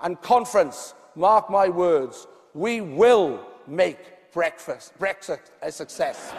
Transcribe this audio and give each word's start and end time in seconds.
And 0.00 0.20
conference, 0.22 0.94
mark 1.16 1.50
my 1.50 1.68
words, 1.68 2.28
we 2.54 2.80
will 2.80 3.44
make 3.66 4.30
breakfast, 4.32 4.96
Brexit 4.96 5.40
a 5.60 5.72
success. 5.72 6.30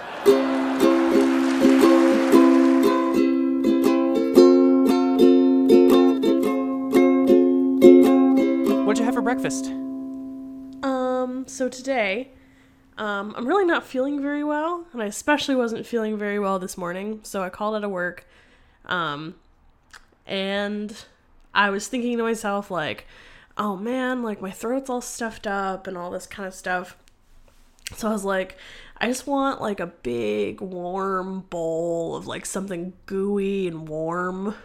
What'd 8.85 8.97
you 8.97 9.03
have 9.03 9.13
for 9.13 9.21
breakfast? 9.21 9.65
Um, 10.81 11.43
so 11.45 11.67
today, 11.67 12.29
um, 12.97 13.33
I'm 13.35 13.45
really 13.45 13.65
not 13.65 13.83
feeling 13.83 14.21
very 14.21 14.45
well, 14.45 14.85
and 14.93 15.01
I 15.03 15.07
especially 15.07 15.55
wasn't 15.55 15.85
feeling 15.85 16.17
very 16.17 16.39
well 16.39 16.59
this 16.59 16.77
morning, 16.77 17.19
so 17.23 17.43
I 17.43 17.49
called 17.49 17.75
out 17.75 17.83
of 17.83 17.91
work. 17.91 18.25
Um, 18.85 19.35
and 20.25 20.95
I 21.53 21.69
was 21.71 21.89
thinking 21.89 22.15
to 22.19 22.23
myself, 22.23 22.71
like, 22.71 23.05
oh 23.59 23.75
man, 23.75 24.23
like 24.23 24.41
my 24.41 24.49
throat's 24.49 24.89
all 24.89 25.01
stuffed 25.01 25.45
up 25.45 25.85
and 25.85 25.97
all 25.97 26.09
this 26.09 26.25
kind 26.25 26.47
of 26.47 26.53
stuff. 26.55 26.97
So 27.95 28.07
I 28.07 28.11
was 28.11 28.23
like, 28.23 28.55
I 28.97 29.07
just 29.07 29.27
want 29.27 29.61
like 29.61 29.81
a 29.81 29.87
big 29.87 30.61
warm 30.61 31.41
bowl 31.49 32.15
of 32.15 32.25
like 32.25 32.45
something 32.45 32.93
gooey 33.05 33.67
and 33.67 33.87
warm. 33.87 34.55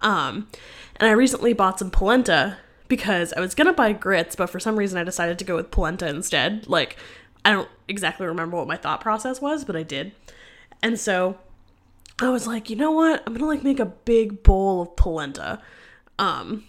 Um, 0.00 0.48
and 0.96 1.08
I 1.08 1.12
recently 1.12 1.52
bought 1.52 1.80
some 1.80 1.90
polenta 1.90 2.58
because 2.86 3.32
I 3.32 3.40
was 3.40 3.54
gonna 3.56 3.72
buy 3.72 3.92
grits, 3.92 4.36
but 4.36 4.50
for 4.50 4.60
some 4.60 4.76
reason 4.76 4.98
I 4.98 5.04
decided 5.04 5.38
to 5.40 5.44
go 5.44 5.56
with 5.56 5.72
polenta 5.72 6.08
instead. 6.08 6.68
Like, 6.68 6.96
I 7.44 7.50
don't 7.50 7.68
exactly 7.88 8.26
remember 8.26 8.56
what 8.56 8.68
my 8.68 8.76
thought 8.76 9.00
process 9.00 9.40
was, 9.40 9.64
but 9.64 9.74
I 9.74 9.82
did. 9.82 10.12
And 10.80 10.98
so 10.98 11.38
I 12.20 12.28
was 12.28 12.46
like, 12.46 12.70
you 12.70 12.76
know 12.76 12.92
what? 12.92 13.22
I'm 13.26 13.32
gonna 13.32 13.46
like 13.46 13.64
make 13.64 13.80
a 13.80 13.86
big 13.86 14.44
bowl 14.44 14.82
of 14.82 14.94
polenta. 14.94 15.60
Um, 16.18 16.64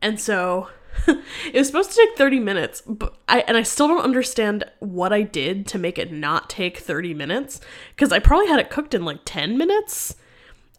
and 0.00 0.18
so 0.18 0.68
it 1.06 1.54
was 1.54 1.66
supposed 1.66 1.90
to 1.90 1.96
take 1.96 2.16
30 2.16 2.40
minutes, 2.40 2.82
but 2.86 3.16
I 3.28 3.40
and 3.40 3.56
I 3.56 3.62
still 3.62 3.88
don't 3.88 4.02
understand 4.02 4.64
what 4.80 5.12
I 5.12 5.22
did 5.22 5.66
to 5.68 5.78
make 5.78 5.98
it 5.98 6.12
not 6.12 6.50
take 6.50 6.78
30 6.78 7.14
minutes 7.14 7.60
cuz 7.96 8.12
I 8.12 8.18
probably 8.18 8.48
had 8.48 8.60
it 8.60 8.70
cooked 8.70 8.94
in 8.94 9.04
like 9.04 9.20
10 9.24 9.56
minutes 9.56 10.16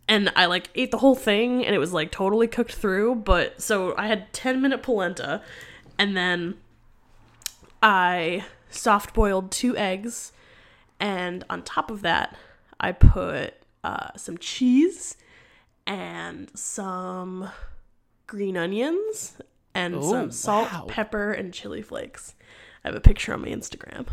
and 0.07 0.31
I 0.35 0.45
like 0.45 0.69
ate 0.75 0.91
the 0.91 0.99
whole 0.99 1.15
thing 1.15 1.65
and 1.65 1.75
it 1.75 1.79
was 1.79 1.93
like 1.93 2.11
totally 2.11 2.47
cooked 2.47 2.73
through, 2.73 3.15
but 3.15 3.61
so 3.61 3.95
I 3.97 4.07
had 4.07 4.31
10 4.33 4.61
minute 4.61 4.81
polenta 4.81 5.41
and 5.97 6.15
then 6.15 6.55
I 7.81 8.45
soft 8.69 9.13
boiled 9.13 9.51
two 9.51 9.75
eggs 9.77 10.31
and 10.99 11.43
on 11.49 11.63
top 11.63 11.91
of 11.91 12.01
that 12.01 12.35
I 12.79 12.91
put 12.91 13.53
uh, 13.83 14.09
some 14.15 14.37
cheese 14.37 15.17
and 15.85 16.51
some 16.57 17.49
green 18.27 18.57
onions 18.57 19.37
and 19.77 19.95
Oh, 19.95 20.01
some 20.11 20.31
salt, 20.31 20.71
wow. 20.71 20.85
pepper, 20.87 21.31
and 21.31 21.53
chili 21.53 21.81
flakes. 21.81 22.35
I 22.83 22.89
have 22.89 22.95
a 22.95 23.01
picture 23.01 23.33
on 23.33 23.41
my 23.41 23.47
Instagram. 23.49 24.07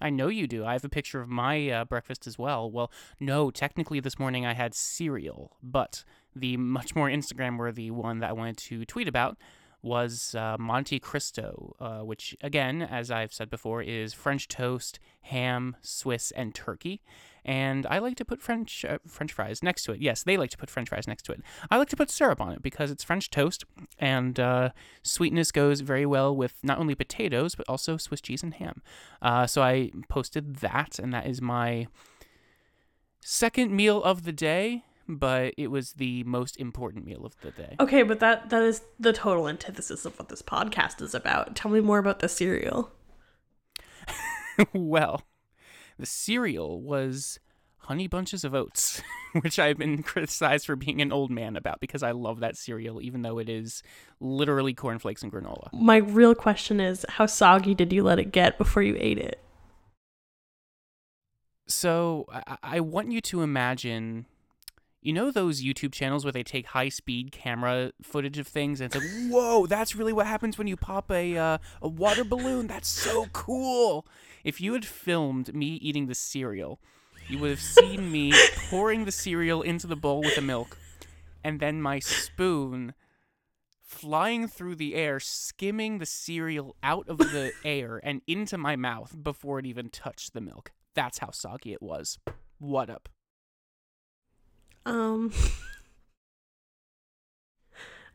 I 0.00 0.10
know 0.10 0.28
you 0.28 0.46
do. 0.46 0.64
I 0.64 0.72
have 0.72 0.84
a 0.84 0.88
picture 0.88 1.20
of 1.20 1.28
my 1.28 1.70
uh, 1.70 1.84
breakfast 1.84 2.26
as 2.26 2.38
well. 2.38 2.70
Well, 2.70 2.90
no, 3.20 3.50
technically 3.50 4.00
this 4.00 4.18
morning 4.18 4.44
I 4.44 4.52
had 4.52 4.74
cereal, 4.74 5.56
but 5.62 6.04
the 6.36 6.56
much 6.56 6.94
more 6.94 7.08
Instagram 7.08 7.58
worthy 7.58 7.90
one 7.90 8.18
that 8.18 8.30
I 8.30 8.32
wanted 8.32 8.56
to 8.58 8.84
tweet 8.84 9.08
about 9.08 9.38
was 9.80 10.34
uh, 10.34 10.56
Monte 10.58 10.98
Cristo, 10.98 11.76
uh, 11.78 12.00
which, 12.00 12.34
again, 12.42 12.82
as 12.82 13.10
I've 13.10 13.32
said 13.32 13.50
before, 13.50 13.82
is 13.82 14.12
French 14.14 14.48
toast, 14.48 14.98
ham, 15.22 15.76
Swiss, 15.82 16.30
and 16.32 16.54
turkey. 16.54 17.02
And 17.44 17.86
I 17.86 17.98
like 17.98 18.16
to 18.16 18.24
put 18.24 18.40
French 18.40 18.84
uh, 18.84 18.98
French 19.06 19.32
fries 19.32 19.62
next 19.62 19.84
to 19.84 19.92
it. 19.92 20.00
Yes, 20.00 20.22
they 20.22 20.36
like 20.36 20.50
to 20.50 20.58
put 20.58 20.70
French 20.70 20.88
fries 20.88 21.06
next 21.06 21.24
to 21.24 21.32
it. 21.32 21.42
I 21.70 21.76
like 21.76 21.88
to 21.90 21.96
put 21.96 22.10
syrup 22.10 22.40
on 22.40 22.52
it 22.52 22.62
because 22.62 22.90
it's 22.90 23.04
French 23.04 23.30
toast, 23.30 23.64
and 23.98 24.40
uh, 24.40 24.70
sweetness 25.02 25.52
goes 25.52 25.80
very 25.80 26.06
well 26.06 26.34
with 26.34 26.54
not 26.62 26.78
only 26.78 26.94
potatoes 26.94 27.54
but 27.54 27.68
also 27.68 27.96
Swiss 27.96 28.20
cheese 28.20 28.42
and 28.42 28.54
ham. 28.54 28.82
Uh, 29.20 29.46
so 29.46 29.62
I 29.62 29.90
posted 30.08 30.56
that, 30.56 30.98
and 30.98 31.12
that 31.12 31.26
is 31.26 31.42
my 31.42 31.86
second 33.20 33.72
meal 33.72 34.02
of 34.02 34.24
the 34.24 34.32
day, 34.32 34.84
but 35.08 35.54
it 35.56 35.68
was 35.68 35.94
the 35.94 36.22
most 36.24 36.56
important 36.56 37.04
meal 37.04 37.24
of 37.24 37.38
the 37.40 37.50
day. 37.50 37.76
Okay, 37.80 38.02
but 38.02 38.20
that 38.20 38.50
that 38.50 38.62
is 38.62 38.82
the 38.98 39.12
total 39.12 39.48
antithesis 39.48 40.04
of 40.04 40.18
what 40.18 40.28
this 40.28 40.42
podcast 40.42 41.02
is 41.02 41.14
about. 41.14 41.54
Tell 41.56 41.70
me 41.70 41.80
more 41.80 41.98
about 41.98 42.20
the 42.20 42.28
cereal. 42.28 42.92
well, 44.72 45.22
the 45.98 46.06
cereal 46.06 46.80
was 46.80 47.38
Honey 47.78 48.08
Bunches 48.08 48.44
of 48.44 48.54
Oats, 48.54 49.02
which 49.40 49.58
I've 49.58 49.78
been 49.78 50.02
criticized 50.02 50.66
for 50.66 50.76
being 50.76 51.02
an 51.02 51.12
old 51.12 51.30
man 51.30 51.56
about 51.56 51.80
because 51.80 52.02
I 52.02 52.12
love 52.12 52.40
that 52.40 52.56
cereal, 52.56 53.02
even 53.02 53.22
though 53.22 53.38
it 53.38 53.48
is 53.48 53.82
literally 54.20 54.72
cornflakes 54.72 55.22
and 55.22 55.30
granola. 55.30 55.68
My 55.72 55.96
real 55.96 56.34
question 56.34 56.80
is 56.80 57.04
how 57.08 57.26
soggy 57.26 57.74
did 57.74 57.92
you 57.92 58.02
let 58.02 58.18
it 58.18 58.32
get 58.32 58.58
before 58.58 58.82
you 58.82 58.96
ate 58.98 59.18
it? 59.18 59.40
So 61.66 62.26
I, 62.32 62.56
I 62.62 62.80
want 62.80 63.12
you 63.12 63.20
to 63.22 63.42
imagine, 63.42 64.26
you 65.00 65.12
know, 65.12 65.30
those 65.30 65.62
YouTube 65.62 65.92
channels 65.92 66.24
where 66.24 66.32
they 66.32 66.42
take 66.42 66.66
high 66.66 66.88
speed 66.88 67.32
camera 67.32 67.92
footage 68.02 68.38
of 68.38 68.46
things 68.46 68.80
and 68.80 68.94
it's 68.94 69.02
like, 69.02 69.30
whoa, 69.30 69.66
that's 69.66 69.94
really 69.94 70.12
what 70.12 70.26
happens 70.26 70.56
when 70.56 70.66
you 70.66 70.76
pop 70.76 71.10
a 71.10 71.36
uh, 71.36 71.58
a 71.82 71.88
water 71.88 72.24
balloon. 72.24 72.66
That's 72.66 72.88
so 72.88 73.26
cool. 73.32 74.06
If 74.44 74.60
you 74.60 74.74
had 74.74 74.84
filmed 74.84 75.54
me 75.54 75.78
eating 75.80 76.06
the 76.06 76.14
cereal, 76.14 76.78
you 77.28 77.38
would 77.38 77.50
have 77.50 77.60
seen 77.60 78.12
me 78.12 78.34
pouring 78.70 79.06
the 79.06 79.12
cereal 79.12 79.62
into 79.62 79.86
the 79.86 79.96
bowl 79.96 80.20
with 80.20 80.36
the 80.36 80.42
milk, 80.42 80.76
and 81.42 81.58
then 81.60 81.80
my 81.80 81.98
spoon 81.98 82.92
flying 83.80 84.46
through 84.46 84.74
the 84.74 84.94
air, 84.94 85.18
skimming 85.18 85.98
the 85.98 86.06
cereal 86.06 86.76
out 86.82 87.08
of 87.08 87.16
the 87.16 87.52
air 87.64 88.00
and 88.04 88.20
into 88.26 88.58
my 88.58 88.76
mouth 88.76 89.16
before 89.22 89.58
it 89.58 89.66
even 89.66 89.88
touched 89.88 90.34
the 90.34 90.40
milk. 90.42 90.72
That's 90.94 91.18
how 91.18 91.30
soggy 91.30 91.72
it 91.72 91.82
was. 91.82 92.18
What 92.58 92.90
up? 92.90 93.08
Um 94.84 95.32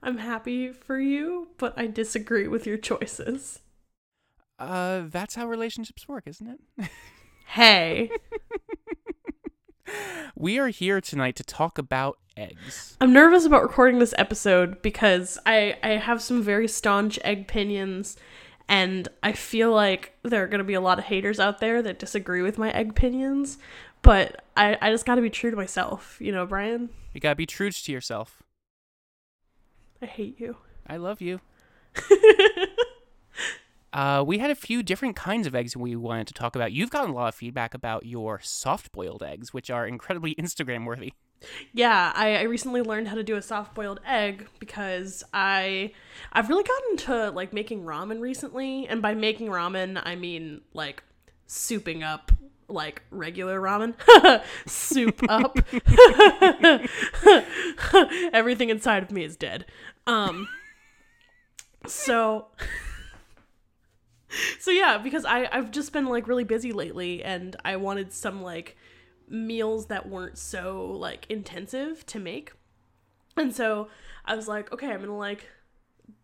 I'm 0.03 0.17
happy 0.17 0.71
for 0.71 0.99
you, 0.99 1.49
but 1.57 1.73
I 1.77 1.87
disagree 1.87 2.47
with 2.47 2.65
your 2.65 2.77
choices. 2.77 3.59
Uh, 4.59 5.03
that's 5.07 5.35
how 5.35 5.47
relationships 5.47 6.07
work, 6.07 6.25
isn't 6.27 6.47
it? 6.77 6.89
Hey, 7.53 8.11
we 10.35 10.59
are 10.59 10.67
here 10.67 11.01
tonight 11.01 11.35
to 11.37 11.43
talk 11.43 11.79
about 11.79 12.19
eggs. 12.37 12.95
I'm 13.01 13.11
nervous 13.11 13.43
about 13.43 13.63
recording 13.63 13.97
this 13.97 14.13
episode 14.19 14.83
because 14.83 15.39
I 15.47 15.75
I 15.81 15.89
have 15.93 16.21
some 16.21 16.43
very 16.43 16.67
staunch 16.67 17.17
egg 17.23 17.41
opinions 17.41 18.17
and 18.67 19.07
I 19.23 19.31
feel 19.31 19.71
like 19.71 20.13
there 20.21 20.43
are 20.43 20.47
going 20.47 20.59
to 20.59 20.63
be 20.63 20.75
a 20.75 20.79
lot 20.79 20.99
of 20.99 21.05
haters 21.05 21.39
out 21.39 21.59
there 21.59 21.81
that 21.81 21.97
disagree 21.97 22.43
with 22.43 22.59
my 22.59 22.69
egg 22.69 22.91
opinions, 22.91 23.57
but 24.03 24.43
I 24.55 24.77
I 24.79 24.91
just 24.91 25.07
got 25.07 25.15
to 25.15 25.21
be 25.21 25.31
true 25.31 25.49
to 25.49 25.57
myself, 25.57 26.17
you 26.21 26.31
know, 26.31 26.45
Brian. 26.45 26.89
You 27.15 27.19
gotta 27.19 27.35
be 27.35 27.47
true 27.47 27.71
to 27.71 27.91
yourself. 27.91 28.43
I 30.03 30.05
hate 30.05 30.39
you. 30.39 30.57
I 30.85 30.97
love 30.97 31.19
you. 31.19 31.41
Uh, 33.91 34.23
we 34.25 34.37
had 34.37 34.51
a 34.51 34.55
few 34.55 34.83
different 34.83 35.15
kinds 35.15 35.47
of 35.47 35.55
eggs 35.55 35.75
we 35.75 35.95
wanted 35.95 36.27
to 36.27 36.33
talk 36.33 36.55
about. 36.55 36.71
You've 36.71 36.91
gotten 36.91 37.11
a 37.11 37.13
lot 37.13 37.29
of 37.29 37.35
feedback 37.35 37.73
about 37.73 38.05
your 38.05 38.39
soft 38.41 38.91
boiled 38.91 39.23
eggs, 39.23 39.53
which 39.53 39.69
are 39.69 39.87
incredibly 39.87 40.35
Instagram 40.39 40.85
worthy. 40.85 41.13
Yeah, 41.73 42.11
I, 42.15 42.37
I 42.37 42.41
recently 42.43 42.81
learned 42.81 43.07
how 43.07 43.15
to 43.15 43.23
do 43.23 43.35
a 43.35 43.41
soft 43.41 43.73
boiled 43.73 44.01
egg 44.05 44.47
because 44.59 45.23
I 45.33 45.91
I've 46.33 46.49
really 46.49 46.65
gotten 46.65 46.97
to 46.97 47.31
like 47.31 47.53
making 47.53 47.83
ramen 47.83 48.19
recently, 48.19 48.87
and 48.87 49.01
by 49.01 49.13
making 49.13 49.47
ramen 49.47 50.01
I 50.03 50.15
mean 50.15 50.61
like 50.73 51.01
souping 51.47 52.03
up 52.03 52.33
like 52.67 53.03
regular 53.09 53.59
ramen. 53.61 53.95
Soup 54.67 55.17
up. 55.29 55.57
Everything 58.33 58.69
inside 58.69 59.03
of 59.03 59.11
me 59.11 59.23
is 59.23 59.35
dead. 59.37 59.65
Um 60.05 60.47
so 61.87 62.47
so 64.59 64.71
yeah, 64.71 64.97
because 64.97 65.25
I 65.25 65.47
I've 65.51 65.71
just 65.71 65.93
been 65.93 66.05
like 66.05 66.27
really 66.27 66.43
busy 66.43 66.71
lately 66.71 67.23
and 67.23 67.55
I 67.63 67.75
wanted 67.75 68.13
some 68.13 68.41
like 68.41 68.77
meals 69.27 69.87
that 69.87 70.07
weren't 70.09 70.37
so 70.37 70.85
like 70.85 71.25
intensive 71.29 72.05
to 72.07 72.19
make. 72.19 72.53
And 73.37 73.55
so 73.55 73.87
I 74.25 74.35
was 74.35 74.47
like, 74.47 74.71
okay, 74.73 74.91
I'm 74.91 75.03
to 75.03 75.13
like 75.13 75.47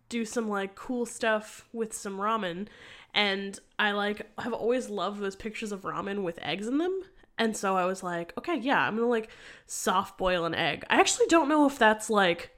do 0.10 0.26
some 0.26 0.48
like 0.48 0.76
cool 0.76 1.06
stuff 1.06 1.68
with 1.74 1.94
some 1.94 2.18
ramen 2.18 2.68
and 3.14 3.60
I 3.80 3.92
like 3.92 4.30
have 4.38 4.54
always 4.54 4.90
loved 4.90 5.20
those 5.20 5.36
pictures 5.36 5.72
of 5.72 5.82
ramen 5.82 6.24
with 6.24 6.38
eggs 6.42 6.68
in 6.68 6.78
them. 6.78 7.02
And 7.38 7.56
so 7.56 7.76
I 7.76 7.86
was 7.86 8.04
like, 8.04 8.34
okay, 8.38 8.58
yeah, 8.58 8.80
I'm 8.80 8.98
to 8.98 9.06
like 9.06 9.30
soft 9.66 10.18
boil 10.18 10.46
an 10.46 10.56
egg. 10.56 10.86
I 10.90 11.00
actually 11.00 11.28
don't 11.28 11.50
know 11.50 11.66
if 11.66 11.78
that's 11.78 12.10
like 12.10 12.52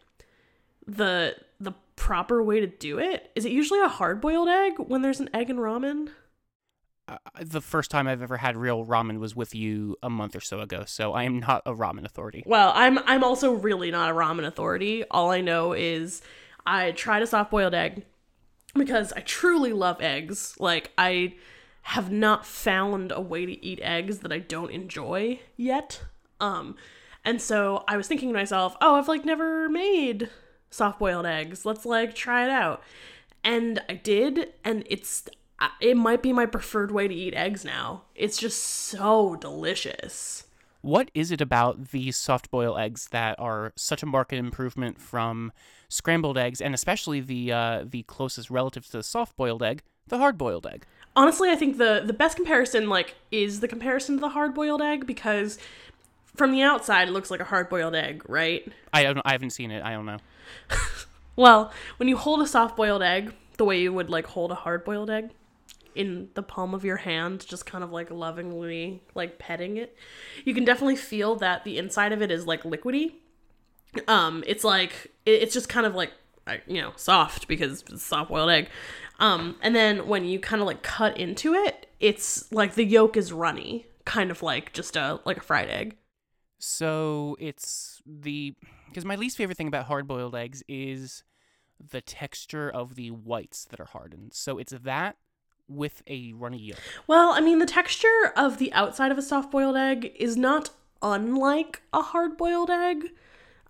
the 0.86 1.36
proper 1.98 2.42
way 2.42 2.62
to 2.62 2.68
do 2.68 3.00
it. 3.00 3.30
Is 3.36 3.44
it 3.44 3.52
usually 3.52 3.82
a 3.82 3.90
hard 3.90 4.22
boiled 4.22 4.48
egg 4.48 4.76
when 4.78 5.02
there's 5.02 5.20
an 5.20 5.30
egg 5.34 5.50
in 5.50 5.58
ramen? 5.58 6.10
Uh, 7.10 7.18
the 7.42 7.60
first 7.60 7.90
time 7.90 8.08
I've 8.08 8.22
ever 8.22 8.38
had 8.38 8.56
real 8.56 8.86
ramen 8.86 9.20
was 9.20 9.36
with 9.36 9.56
you 9.56 9.98
a 10.04 10.10
month 10.10 10.36
or 10.36 10.40
so 10.40 10.60
ago, 10.60 10.84
so 10.86 11.14
I 11.14 11.24
am 11.24 11.40
not 11.40 11.64
a 11.66 11.74
ramen 11.74 12.06
authority. 12.06 12.44
Well, 12.46 12.72
I'm 12.76 13.00
I'm 13.00 13.24
also 13.24 13.54
really 13.54 13.92
not 13.92 14.12
a 14.12 14.14
ramen 14.14 14.46
authority. 14.46 15.04
All 15.10 15.32
I 15.32 15.42
know 15.42 15.74
is 15.74 16.22
I 16.66 16.92
tried 16.92 17.24
a 17.24 17.28
soft 17.28 17.50
boiled 17.52 17.74
egg 17.74 18.06
because 18.76 19.12
I 19.14 19.22
truly 19.22 19.74
love 19.74 20.02
eggs. 20.02 20.56
Like 20.60 20.92
I 20.98 21.36
have 21.82 22.12
not 22.12 22.46
found 22.46 23.12
a 23.14 23.22
way 23.22 23.46
to 23.46 23.66
eat 23.66 23.80
eggs 23.82 24.20
that 24.20 24.32
I 24.32 24.40
don't 24.40 24.72
enjoy 24.72 25.40
yet. 25.56 26.04
Um 26.40 26.76
and 27.24 27.42
so 27.42 27.84
I 27.88 27.98
was 27.98 28.08
thinking 28.08 28.30
to 28.30 28.34
myself, 28.34 28.76
"Oh, 28.82 28.96
I've 28.96 29.08
like 29.08 29.26
never 29.26 29.70
made 29.70 30.30
soft-boiled 30.70 31.26
eggs. 31.26 31.66
Let's 31.66 31.86
like 31.86 32.16
try 32.16 32.44
it 32.46 32.50
out." 32.50 32.82
And 33.44 33.82
I 33.88 33.94
did, 33.94 34.54
and 34.64 34.84
it's 34.88 35.28
it 35.80 35.98
might 35.98 36.22
be 36.22 36.34
my 36.34 36.46
preferred 36.46 36.92
way 36.92 37.08
to 37.08 37.14
eat 37.14 37.34
eggs 37.34 37.66
now. 37.66 38.04
It's 38.16 38.38
just 38.38 38.62
so 38.62 39.36
delicious. 39.36 40.46
What 40.82 41.10
is 41.14 41.32
it 41.32 41.42
about 41.42 41.90
these 41.90 42.16
soft 42.16 42.52
boiled 42.52 42.78
eggs 42.78 43.08
that 43.12 43.40
are 43.40 43.74
such 43.76 44.04
a 44.04 44.06
marked 44.06 44.34
improvement 44.34 45.02
from 45.02 45.52
scrambled 45.90 46.38
eggs, 46.38 46.62
and 46.62 46.74
especially 46.74 47.20
the 47.20 47.52
uh, 47.52 47.86
the 47.86 48.04
closest 48.04 48.50
relative 48.50 48.86
to 48.88 48.98
the 48.98 49.04
soft 49.04 49.36
boiled 49.36 49.64
egg, 49.64 49.82
the 50.08 50.18
hard 50.18 50.38
boiled 50.38 50.68
egg? 50.68 50.86
Honestly, 51.16 51.50
I 51.50 51.56
think 51.56 51.78
the 51.78 52.04
the 52.06 52.14
best 52.14 52.36
comparison 52.36 52.90
like 52.90 53.16
is 53.32 53.60
the 53.60 53.68
comparison 53.68 54.16
to 54.16 54.22
the 54.22 54.30
hard 54.30 54.54
boiled 54.54 54.82
egg 54.82 55.08
because 55.08 55.58
from 56.36 56.52
the 56.52 56.62
outside 56.62 57.08
it 57.08 57.12
looks 57.12 57.32
like 57.32 57.40
a 57.40 57.46
hard 57.46 57.70
boiled 57.70 57.96
egg, 57.96 58.24
right? 58.30 58.72
I 58.94 59.04
don't, 59.04 59.20
I 59.26 59.32
haven't 59.32 59.50
seen 59.50 59.72
it. 59.72 59.84
I 59.84 59.94
don't 59.94 60.06
know. 60.06 60.20
Well, 61.36 61.72
when 61.98 62.10
you 62.10 62.18
hold 62.18 62.42
a 62.42 62.48
soft 62.48 62.76
boiled 62.76 63.04
egg, 63.04 63.34
the 63.58 63.66
way 63.66 63.80
you 63.80 63.94
would 63.94 64.10
like 64.10 64.26
hold 64.28 64.52
a 64.52 64.56
hard 64.56 64.84
boiled 64.84 65.10
egg 65.10 65.30
in 65.96 66.30
the 66.36 66.44
palm 66.44 66.74
of 66.74 66.84
your 66.84 66.98
hand, 66.98 67.46
just 67.48 67.66
kind 67.66 67.84
of 67.84 67.92
like 67.92 68.10
lovingly 68.12 69.02
like 69.16 69.38
petting 69.40 69.78
it, 69.78 69.96
you 70.46 70.54
can 70.54 70.64
definitely 70.66 70.96
feel 70.96 71.36
that 71.36 71.64
the 71.64 71.78
inside 71.78 72.12
of 72.12 72.22
it 72.22 72.32
is 72.32 72.46
like 72.48 72.64
liquidy. 72.64 73.14
Um, 74.08 74.44
it's 74.48 74.64
like 74.64 75.12
it- 75.26 75.42
it's 75.44 75.54
just 75.54 75.70
kind 75.70 75.86
of 75.86 75.96
like 75.96 76.12
you 76.66 76.82
know 76.82 76.94
soft 76.96 77.48
because 77.48 77.84
it's 77.90 78.04
soft 78.04 78.30
boiled 78.30 78.50
egg. 78.50 78.70
Um, 79.20 79.58
and 79.62 79.76
then 79.76 80.08
when 80.08 80.26
you 80.26 80.40
kind 80.40 80.62
of 80.62 80.68
like 80.68 80.82
cut 80.84 81.18
into 81.18 81.54
it, 81.54 81.88
it's 82.00 82.52
like 82.52 82.76
the 82.76 82.84
yolk 82.86 83.18
is 83.18 83.34
runny, 83.34 83.88
kind 84.06 84.32
of 84.32 84.44
like 84.44 84.74
just 84.74 84.96
a 84.96 85.20
like 85.26 85.38
a 85.38 85.42
fried 85.42 85.70
egg. 85.70 85.96
So 86.60 87.36
it's 87.40 88.02
the 88.06 88.56
because 88.88 89.06
my 89.06 89.16
least 89.16 89.38
favorite 89.38 89.58
thing 89.58 89.68
about 89.68 89.86
hard 89.86 90.08
boiled 90.08 90.36
eggs 90.36 90.64
is 90.68 91.24
the 91.92 92.02
texture 92.02 92.70
of 92.70 92.96
the 92.96 93.12
whites 93.12 93.66
that 93.66 93.80
are 93.80 93.86
hardened. 93.86 94.34
So 94.34 94.58
it's 94.58 94.74
that 94.84 95.18
with 95.68 96.02
a 96.08 96.34
runny 96.34 96.60
yolk. 96.60 96.80
Well, 97.08 97.32
I 97.32 97.42
mean, 97.42 97.60
the 97.60 97.66
texture 97.66 98.34
of 98.36 98.58
the 98.58 98.72
outside 98.74 99.12
of 99.12 99.18
a 99.18 99.22
soft 99.22 99.52
boiled 99.52 99.76
egg 99.76 100.14
is 100.16 100.38
not 100.38 100.70
unlike 101.02 101.82
a 101.94 102.02
hard 102.02 102.38
boiled 102.38 102.70
egg. 102.70 103.12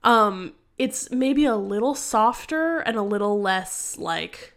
Um, 0.03 0.53
it's 0.77 1.09
maybe 1.11 1.45
a 1.45 1.55
little 1.55 1.95
softer 1.95 2.79
and 2.79 2.97
a 2.97 3.01
little 3.01 3.41
less 3.41 3.97
like 3.97 4.53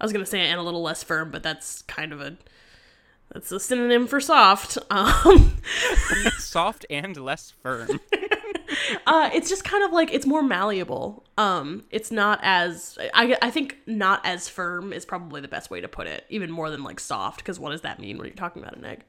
I 0.00 0.04
was 0.04 0.12
gonna 0.12 0.26
say 0.26 0.40
and 0.40 0.58
a 0.58 0.62
little 0.62 0.82
less 0.82 1.02
firm, 1.02 1.30
but 1.30 1.42
that's 1.42 1.82
kind 1.82 2.12
of 2.12 2.20
a 2.20 2.36
that's 3.32 3.50
a 3.52 3.60
synonym 3.60 4.06
for 4.06 4.20
soft. 4.20 4.78
Um, 4.90 5.56
Soft 6.38 6.86
and 6.90 7.16
less 7.16 7.52
firm. 7.62 8.00
uh, 9.06 9.30
it's 9.32 9.48
just 9.48 9.64
kind 9.64 9.84
of 9.84 9.92
like 9.92 10.12
it's 10.12 10.26
more 10.26 10.42
malleable. 10.42 11.24
Um, 11.38 11.84
it's 11.90 12.10
not 12.10 12.40
as 12.42 12.98
I 13.14 13.36
I 13.42 13.50
think 13.50 13.78
not 13.86 14.24
as 14.24 14.48
firm 14.48 14.92
is 14.92 15.04
probably 15.04 15.40
the 15.40 15.48
best 15.48 15.70
way 15.70 15.80
to 15.80 15.88
put 15.88 16.06
it, 16.06 16.24
even 16.28 16.50
more 16.50 16.70
than 16.70 16.82
like 16.84 17.00
soft. 17.00 17.38
Because 17.38 17.58
what 17.58 17.70
does 17.70 17.82
that 17.82 18.00
mean 18.00 18.18
when 18.18 18.26
you're 18.26 18.36
talking 18.36 18.62
about 18.62 18.76
an 18.76 18.84
egg? 18.84 19.04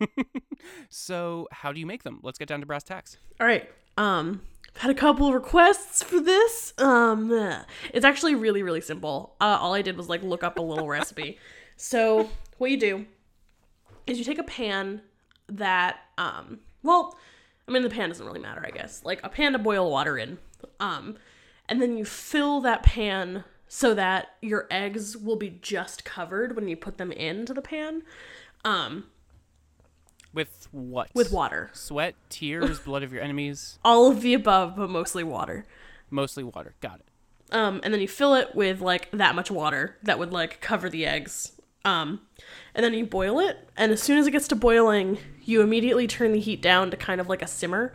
so 0.88 1.48
how 1.52 1.72
do 1.72 1.80
you 1.80 1.86
make 1.86 2.02
them? 2.02 2.20
Let's 2.22 2.38
get 2.38 2.48
down 2.48 2.60
to 2.60 2.66
brass 2.66 2.82
tacks. 2.82 3.16
All 3.40 3.46
right. 3.46 3.68
Um, 3.96 4.42
I've 4.74 4.82
had 4.82 4.90
a 4.90 4.94
couple 4.94 5.28
of 5.28 5.34
requests 5.34 6.02
for 6.02 6.20
this. 6.20 6.72
Um, 6.78 7.32
eh. 7.32 7.62
it's 7.92 8.04
actually 8.04 8.34
really, 8.34 8.62
really 8.62 8.80
simple. 8.80 9.36
Uh, 9.40 9.58
all 9.60 9.74
I 9.74 9.82
did 9.82 9.96
was 9.96 10.08
like 10.08 10.22
look 10.22 10.42
up 10.42 10.58
a 10.58 10.62
little 10.62 10.88
recipe. 10.88 11.38
So 11.76 12.30
what 12.58 12.70
you 12.70 12.78
do 12.78 13.06
is 14.06 14.18
you 14.18 14.24
take 14.24 14.38
a 14.38 14.44
pan 14.44 15.02
that, 15.48 15.98
um, 16.18 16.60
well, 16.82 17.16
I 17.70 17.72
mean 17.72 17.82
the 17.84 17.88
pan 17.90 18.08
doesn't 18.08 18.26
really 18.26 18.40
matter, 18.40 18.64
I 18.66 18.70
guess. 18.72 19.02
Like 19.04 19.20
a 19.22 19.28
pan 19.28 19.52
to 19.52 19.58
boil 19.58 19.88
water 19.90 20.18
in. 20.18 20.38
Um, 20.80 21.16
and 21.68 21.80
then 21.80 21.96
you 21.96 22.04
fill 22.04 22.60
that 22.62 22.82
pan 22.82 23.44
so 23.68 23.94
that 23.94 24.30
your 24.42 24.66
eggs 24.72 25.16
will 25.16 25.36
be 25.36 25.50
just 25.62 26.04
covered 26.04 26.56
when 26.56 26.66
you 26.66 26.76
put 26.76 26.98
them 26.98 27.12
into 27.12 27.54
the 27.54 27.62
pan. 27.62 28.02
Um, 28.64 29.04
With 30.34 30.66
what? 30.72 31.10
with 31.14 31.32
water. 31.32 31.70
Sweat, 31.72 32.16
tears, 32.28 32.78
blood 32.84 33.04
of 33.04 33.12
your 33.12 33.22
enemies, 33.22 33.78
All 33.84 34.10
of 34.10 34.20
the 34.20 34.34
above, 34.34 34.74
but 34.76 34.90
mostly 34.90 35.22
water. 35.22 35.64
mostly 36.10 36.42
water. 36.42 36.74
Got 36.80 36.98
it. 37.00 37.54
um, 37.54 37.80
and 37.84 37.94
then 37.94 38.00
you 38.00 38.08
fill 38.08 38.34
it 38.34 38.54
with 38.56 38.80
like 38.80 39.08
that 39.12 39.36
much 39.36 39.48
water 39.50 39.96
that 40.02 40.18
would 40.18 40.32
like 40.32 40.60
cover 40.60 40.90
the 40.90 41.06
eggs. 41.06 41.52
Um, 41.84 42.20
and 42.74 42.84
then 42.84 42.94
you 42.94 43.06
boil 43.06 43.40
it, 43.40 43.68
and 43.76 43.90
as 43.90 44.02
soon 44.02 44.18
as 44.18 44.26
it 44.26 44.32
gets 44.32 44.48
to 44.48 44.54
boiling, 44.54 45.18
you 45.44 45.62
immediately 45.62 46.06
turn 46.06 46.32
the 46.32 46.40
heat 46.40 46.60
down 46.60 46.90
to 46.90 46.96
kind 46.96 47.20
of 47.20 47.28
like 47.28 47.42
a 47.42 47.46
simmer. 47.46 47.94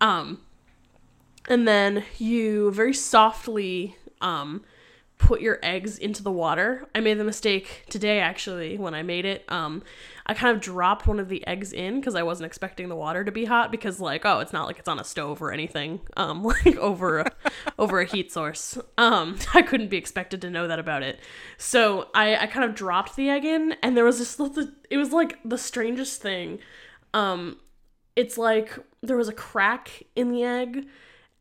Um, 0.00 0.40
and 1.48 1.66
then 1.66 2.04
you 2.18 2.72
very 2.72 2.94
softly 2.94 3.96
um, 4.20 4.64
put 5.18 5.40
your 5.40 5.58
eggs 5.62 5.98
into 5.98 6.22
the 6.22 6.32
water. 6.32 6.86
I 6.94 7.00
made 7.00 7.18
the 7.18 7.24
mistake 7.24 7.84
today 7.88 8.18
actually 8.18 8.76
when 8.76 8.94
I 8.94 9.02
made 9.02 9.24
it. 9.24 9.44
Um, 9.48 9.82
I 10.26 10.34
kind 10.34 10.54
of 10.54 10.62
dropped 10.62 11.06
one 11.06 11.18
of 11.18 11.28
the 11.28 11.46
eggs 11.46 11.72
in 11.72 12.00
because 12.00 12.14
I 12.14 12.22
wasn't 12.22 12.46
expecting 12.46 12.88
the 12.88 12.96
water 12.96 13.24
to 13.24 13.32
be 13.32 13.44
hot 13.44 13.70
because 13.70 14.00
like 14.00 14.24
oh 14.24 14.38
it's 14.40 14.52
not 14.52 14.66
like 14.66 14.78
it's 14.78 14.88
on 14.88 15.00
a 15.00 15.04
stove 15.04 15.42
or 15.42 15.52
anything 15.52 16.00
um 16.16 16.42
like 16.44 16.76
over 16.76 17.20
a, 17.20 17.32
over 17.78 18.00
a 18.00 18.04
heat 18.04 18.32
source. 18.32 18.78
Um, 18.98 19.38
I 19.54 19.62
couldn't 19.62 19.88
be 19.88 19.96
expected 19.96 20.40
to 20.42 20.50
know 20.50 20.68
that 20.68 20.78
about 20.78 21.02
it. 21.02 21.20
So 21.58 22.08
I 22.14 22.36
I 22.36 22.46
kind 22.46 22.68
of 22.68 22.74
dropped 22.74 23.16
the 23.16 23.28
egg 23.28 23.44
in 23.44 23.76
and 23.82 23.96
there 23.96 24.04
was 24.04 24.18
this 24.18 24.38
it 24.90 24.96
was 24.96 25.12
like 25.12 25.38
the 25.44 25.58
strangest 25.58 26.22
thing. 26.22 26.58
Um, 27.14 27.58
it's 28.16 28.38
like 28.38 28.78
there 29.02 29.16
was 29.16 29.28
a 29.28 29.32
crack 29.32 30.04
in 30.14 30.30
the 30.30 30.44
egg 30.44 30.86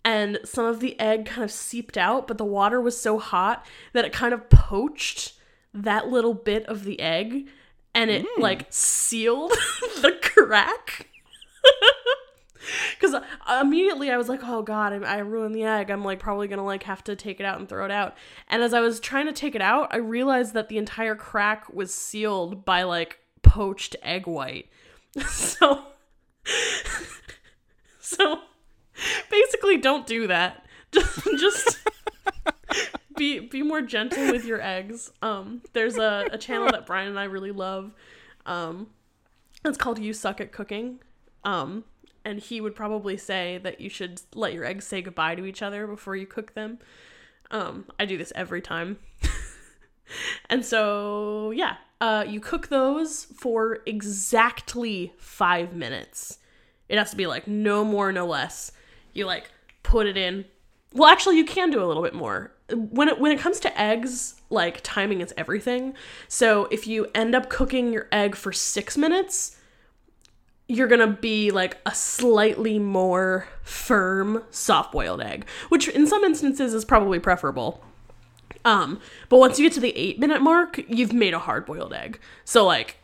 and 0.04 0.40
some 0.44 0.66
of 0.66 0.80
the 0.80 1.00
egg 1.00 1.26
kind 1.26 1.44
of 1.44 1.52
seeped 1.52 1.98
out, 1.98 2.28
but 2.28 2.38
the 2.38 2.46
water 2.46 2.82
was 2.82 3.00
so 3.00 3.20
hot 3.20 3.66
that 3.94 4.06
it 4.06 4.12
kind 4.12 4.34
of 4.34 4.50
poached 4.50 5.34
that 5.74 6.08
little 6.08 6.34
bit 6.34 6.66
of 6.66 6.84
the 6.84 7.00
egg 7.00 7.48
and 7.94 8.10
it 8.10 8.26
mm. 8.26 8.42
like 8.42 8.68
sealed 8.70 9.52
the 10.02 10.18
crack. 10.22 11.08
Because 12.92 13.16
uh, 13.16 13.60
immediately 13.60 14.12
I 14.12 14.18
was 14.18 14.30
like, 14.30 14.42
oh 14.44 14.62
god, 14.62 14.94
I, 14.94 15.16
I 15.16 15.18
ruined 15.18 15.56
the 15.56 15.64
egg. 15.64 15.90
I'm 15.90 16.04
like 16.04 16.20
probably 16.20 16.48
gonna 16.48 16.64
like 16.64 16.84
have 16.84 17.04
to 17.06 17.16
take 17.16 17.40
it 17.40 17.44
out 17.44 17.60
and 17.60 17.68
throw 17.68 17.86
it 17.86 17.92
out. 17.92 18.16
And 18.48 18.62
as 18.62 18.72
I 18.72 18.82
was 18.82 19.00
trying 19.00 19.26
to 19.26 19.34
take 19.34 19.56
it 19.56 19.64
out, 19.64 19.88
I 19.92 19.98
realized 19.98 20.54
that 20.54 20.70
the 20.70 20.78
entire 20.78 21.16
crack 21.16 21.74
was 21.74 21.92
sealed 21.92 22.64
by 22.64 22.84
like 22.84 23.18
poached 23.42 23.96
egg 24.04 24.28
white. 24.28 24.70
so, 25.28 25.86
so 28.00 28.42
basically 29.32 29.78
don't 29.78 30.06
do 30.06 30.28
that 30.28 30.64
just 30.92 31.24
just 31.38 31.80
be 33.22 33.40
be 33.40 33.62
more 33.62 33.82
gentle 33.82 34.32
with 34.32 34.46
your 34.46 34.62
eggs 34.62 35.12
um 35.22 35.62
there's 35.74 35.98
a, 35.98 36.28
a 36.32 36.38
channel 36.38 36.68
that 36.72 36.86
brian 36.86 37.08
and 37.08 37.20
i 37.20 37.24
really 37.24 37.52
love 37.52 37.94
um 38.46 38.88
it's 39.64 39.78
called 39.78 40.00
you 40.00 40.14
suck 40.14 40.42
at 40.42 40.52
cooking 40.52 41.00
um 41.44 41.84
and 42.24 42.40
he 42.40 42.62
would 42.62 42.76
probably 42.76 43.18
say 43.18 43.60
that 43.64 43.82
you 43.82 43.90
should 43.90 44.22
let 44.34 44.54
your 44.54 44.66
eggs 44.66 44.86
say 44.86 45.02
goodbye 45.02 45.36
to 45.36 45.46
each 45.46 45.62
other 45.62 45.86
before 45.88 46.16
you 46.16 46.26
cook 46.26 46.54
them 46.54 46.80
um 47.52 47.86
i 48.00 48.06
do 48.06 48.18
this 48.18 48.32
every 48.36 48.62
time 48.62 48.98
and 50.50 50.66
so 50.66 51.52
yeah 51.52 51.76
uh 52.00 52.26
you 52.28 52.40
cook 52.40 52.70
those 52.70 53.26
for 53.26 53.80
exactly 53.86 55.14
five 55.18 55.74
minutes 55.74 56.40
it 56.92 56.98
has 56.98 57.12
to 57.12 57.16
be 57.16 57.26
like 57.26 57.48
no 57.48 57.86
more, 57.86 58.12
no 58.12 58.28
less. 58.28 58.74
You 59.14 59.26
like 59.26 59.50
put 59.82 60.08
it 60.08 60.18
in. 60.18 60.44
Well, 60.94 61.10
actually, 61.10 61.38
you 61.38 61.46
can 61.46 61.72
do 61.72 61.82
a 61.82 61.88
little 61.88 62.04
bit 62.04 62.14
more. 62.14 62.52
When 62.74 63.08
it 63.08 63.20
when 63.20 63.32
it 63.32 63.40
comes 63.40 63.60
to 63.62 63.82
eggs, 63.82 64.36
like 64.50 64.82
timing 64.84 65.22
is 65.22 65.34
everything. 65.38 65.94
So 66.28 66.66
if 66.72 66.88
you 66.88 67.08
end 67.14 67.36
up 67.36 67.50
cooking 67.50 67.94
your 67.94 68.08
egg 68.12 68.36
for 68.36 68.52
six 68.52 68.98
minutes, 68.98 69.58
you're 70.68 70.88
gonna 70.88 71.08
be 71.08 71.52
like 71.52 71.78
a 71.86 71.94
slightly 71.94 72.80
more 72.80 73.48
firm 73.64 74.44
soft 74.52 74.92
boiled 74.92 75.22
egg, 75.22 75.46
which 75.70 75.88
in 75.88 76.08
some 76.08 76.24
instances 76.24 76.74
is 76.74 76.86
probably 76.86 77.20
preferable. 77.20 77.84
Um, 78.64 79.00
but 79.30 79.38
once 79.40 79.60
you 79.60 79.66
get 79.66 79.74
to 79.74 79.80
the 79.80 79.96
eight 79.98 80.20
minute 80.20 80.42
mark, 80.42 80.80
you've 80.88 81.14
made 81.14 81.34
a 81.34 81.40
hard 81.40 81.66
boiled 81.66 81.94
egg. 81.94 82.20
So 82.46 82.66
like 82.66 82.98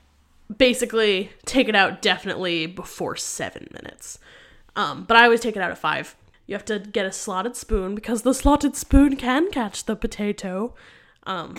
basically 0.55 1.31
take 1.45 1.67
it 1.67 1.75
out 1.75 2.01
definitely 2.01 2.67
before 2.67 3.15
seven 3.15 3.67
minutes. 3.73 4.19
Um, 4.75 5.03
but 5.03 5.17
I 5.17 5.23
always 5.23 5.41
take 5.41 5.55
it 5.55 5.61
out 5.61 5.71
at 5.71 5.77
five. 5.77 6.15
You 6.47 6.55
have 6.55 6.65
to 6.65 6.79
get 6.79 7.05
a 7.05 7.11
slotted 7.11 7.55
spoon 7.55 7.93
because 7.93 8.21
the 8.21 8.33
slotted 8.33 8.75
spoon 8.75 9.17
can 9.17 9.51
catch 9.51 9.85
the 9.85 9.95
potato. 9.95 10.73
Um, 11.23 11.57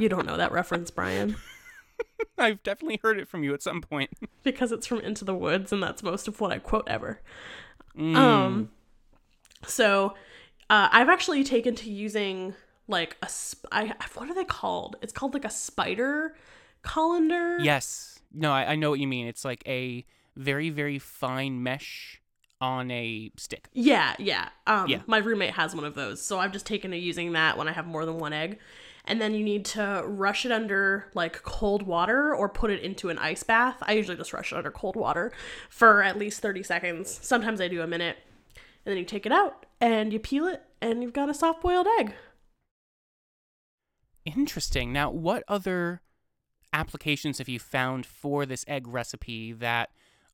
you 0.00 0.08
don't 0.08 0.26
know 0.26 0.38
that 0.38 0.50
reference, 0.50 0.90
Brian, 0.90 1.36
I've 2.38 2.62
definitely 2.62 3.00
heard 3.02 3.18
it 3.18 3.28
from 3.28 3.44
you 3.44 3.52
at 3.52 3.62
some 3.62 3.82
point. 3.82 4.10
because 4.42 4.72
it's 4.72 4.86
from 4.86 5.00
Into 5.00 5.24
the 5.24 5.34
Woods, 5.34 5.72
and 5.72 5.82
that's 5.82 6.02
most 6.02 6.26
of 6.26 6.40
what 6.40 6.52
I 6.52 6.58
quote 6.58 6.88
ever. 6.88 7.20
Mm. 7.96 8.16
Um, 8.16 8.70
so 9.66 10.14
uh, 10.70 10.88
I've 10.90 11.10
actually 11.10 11.44
taken 11.44 11.74
to 11.76 11.90
using 11.90 12.54
like 12.88 13.18
a 13.22 13.28
sp- 13.28 13.68
I, 13.70 13.94
what 14.14 14.30
are 14.30 14.34
they 14.34 14.44
called? 14.44 14.96
It's 15.02 15.12
called 15.12 15.34
like 15.34 15.44
a 15.44 15.50
spider 15.50 16.34
colander. 16.80 17.58
Yes. 17.60 18.20
No, 18.32 18.52
I, 18.52 18.72
I 18.72 18.76
know 18.76 18.88
what 18.88 19.00
you 19.00 19.06
mean. 19.06 19.26
It's 19.26 19.44
like 19.44 19.62
a 19.66 20.06
very, 20.34 20.70
very 20.70 20.98
fine 20.98 21.62
mesh 21.62 22.21
on 22.62 22.90
a 22.92 23.30
stick. 23.36 23.68
Yeah, 23.72 24.14
yeah. 24.18 24.48
Um, 24.68 24.88
Yeah. 24.88 25.00
My 25.06 25.18
roommate 25.18 25.54
has 25.54 25.74
one 25.74 25.84
of 25.84 25.94
those, 25.94 26.22
so 26.24 26.38
I've 26.38 26.52
just 26.52 26.64
taken 26.64 26.92
to 26.92 26.96
using 26.96 27.32
that 27.32 27.58
when 27.58 27.68
I 27.68 27.72
have 27.72 27.86
more 27.86 28.06
than 28.06 28.18
one 28.18 28.32
egg. 28.32 28.58
And 29.04 29.20
then 29.20 29.34
you 29.34 29.42
need 29.42 29.64
to 29.66 30.04
rush 30.06 30.46
it 30.46 30.52
under 30.52 31.06
like 31.12 31.42
cold 31.42 31.82
water 31.82 32.32
or 32.32 32.48
put 32.48 32.70
it 32.70 32.80
into 32.82 33.08
an 33.08 33.18
ice 33.18 33.42
bath. 33.42 33.78
I 33.82 33.94
usually 33.94 34.16
just 34.16 34.32
rush 34.32 34.52
it 34.52 34.56
under 34.56 34.70
cold 34.70 34.94
water 34.94 35.32
for 35.68 36.04
at 36.04 36.16
least 36.16 36.40
30 36.40 36.62
seconds. 36.62 37.18
Sometimes 37.20 37.60
I 37.60 37.66
do 37.66 37.82
a 37.82 37.86
minute. 37.88 38.16
And 38.54 38.92
then 38.92 38.98
you 38.98 39.04
take 39.04 39.26
it 39.26 39.32
out 39.32 39.66
and 39.80 40.12
you 40.12 40.20
peel 40.20 40.46
it 40.46 40.62
and 40.80 41.02
you've 41.02 41.12
got 41.12 41.28
a 41.28 41.34
soft 41.34 41.62
boiled 41.62 41.88
egg. 41.98 42.14
Interesting. 44.24 44.92
Now, 44.92 45.10
what 45.10 45.42
other 45.48 46.00
applications 46.72 47.38
have 47.38 47.48
you 47.48 47.58
found 47.58 48.06
for 48.06 48.46
this 48.46 48.64
egg 48.68 48.86
recipe 48.86 49.52
that 49.52 49.90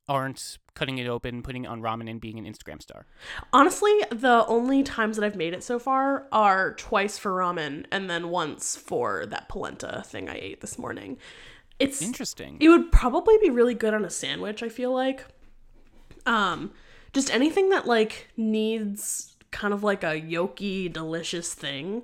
aren't 0.09 0.59
cutting 0.75 0.99
it 0.99 1.07
open, 1.07 1.43
putting 1.43 1.65
it 1.65 1.69
on 1.69 1.83
ramen, 1.83 2.09
and 2.09 2.21
being 2.21 2.39
an 2.39 2.45
Instagram 2.45 2.81
star? 2.81 3.07
Honestly, 3.53 3.93
the 4.11 4.45
only 4.47 4.83
times 4.83 5.17
that 5.17 5.25
I've 5.25 5.37
made 5.37 5.55
it 5.55 5.63
so 5.63 5.79
far 5.79 6.27
are 6.33 6.75
twice 6.75 7.19
for 7.19 7.33
ramen 7.33 7.87
and 7.91 8.09
then 8.09 8.31
once 8.31 8.77
for 8.77 9.27
that 9.27 9.49
polenta 9.49 10.03
thing 10.07 10.29
I 10.29 10.39
ate 10.41 10.61
this 10.61 10.79
morning. 10.79 11.19
It's 11.79 12.03
Interesting. 12.03 12.57
It 12.61 12.69
would 12.69 12.91
probably 12.91 13.39
be 13.39 13.51
really 13.51 13.75
good 13.75 13.95
on 13.95 14.05
a 14.05 14.11
sandwich, 14.11 14.63
I 14.63 14.69
feel 14.69 14.93
like. 14.93 15.25
Um 16.27 16.73
just 17.13 17.33
anything 17.33 17.71
that 17.71 17.87
like 17.87 18.29
needs 18.37 19.35
kind 19.51 19.73
of 19.73 19.83
like 19.83 20.05
a 20.05 20.21
yolky 20.21 20.93
delicious 20.93 21.55
thing 21.55 22.03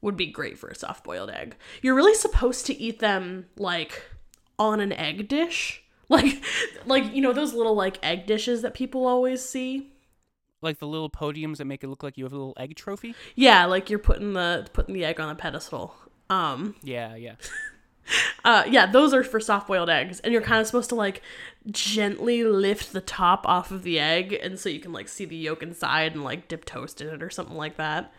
would 0.00 0.16
be 0.16 0.26
great 0.26 0.58
for 0.58 0.68
a 0.68 0.74
soft 0.74 1.04
boiled 1.04 1.30
egg. 1.30 1.56
You're 1.82 1.94
really 1.94 2.14
supposed 2.14 2.66
to 2.66 2.78
eat 2.78 3.00
them 3.00 3.46
like 3.56 4.10
on 4.58 4.80
an 4.80 4.92
egg 4.92 5.28
dish. 5.28 5.83
Like 6.10 6.42
like 6.86 7.14
you 7.14 7.22
know 7.22 7.32
those 7.32 7.54
little 7.54 7.74
like 7.74 7.98
egg 8.02 8.26
dishes 8.26 8.62
that 8.62 8.74
people 8.74 9.06
always 9.06 9.42
see? 9.42 9.90
like 10.62 10.78
the 10.78 10.86
little 10.86 11.10
podiums 11.10 11.58
that 11.58 11.66
make 11.66 11.84
it 11.84 11.88
look 11.88 12.02
like 12.02 12.16
you 12.16 12.24
have 12.24 12.32
a 12.32 12.36
little 12.36 12.54
egg 12.56 12.74
trophy? 12.74 13.14
Yeah, 13.34 13.66
like 13.66 13.90
you're 13.90 13.98
putting 13.98 14.32
the 14.32 14.66
putting 14.72 14.94
the 14.94 15.04
egg 15.04 15.20
on 15.20 15.30
a 15.30 15.34
pedestal. 15.34 15.94
Um 16.30 16.74
Yeah, 16.82 17.14
yeah. 17.14 17.34
Uh, 18.44 18.64
yeah, 18.68 18.84
those 18.84 19.14
are 19.14 19.24
for 19.24 19.40
soft 19.40 19.66
boiled 19.66 19.88
eggs, 19.88 20.20
and 20.20 20.30
you're 20.30 20.42
kind 20.42 20.60
of 20.60 20.66
supposed 20.66 20.90
to 20.90 20.94
like 20.94 21.22
gently 21.70 22.44
lift 22.44 22.92
the 22.92 23.00
top 23.00 23.46
off 23.48 23.70
of 23.70 23.82
the 23.82 23.98
egg, 23.98 24.38
and 24.42 24.58
so 24.58 24.68
you 24.68 24.78
can 24.78 24.92
like 24.92 25.08
see 25.08 25.24
the 25.24 25.34
yolk 25.36 25.62
inside 25.62 26.12
and 26.12 26.22
like 26.22 26.46
dip 26.46 26.66
toast 26.66 27.00
in 27.00 27.08
it 27.08 27.22
or 27.22 27.30
something 27.30 27.56
like 27.56 27.78
that. 27.78 28.12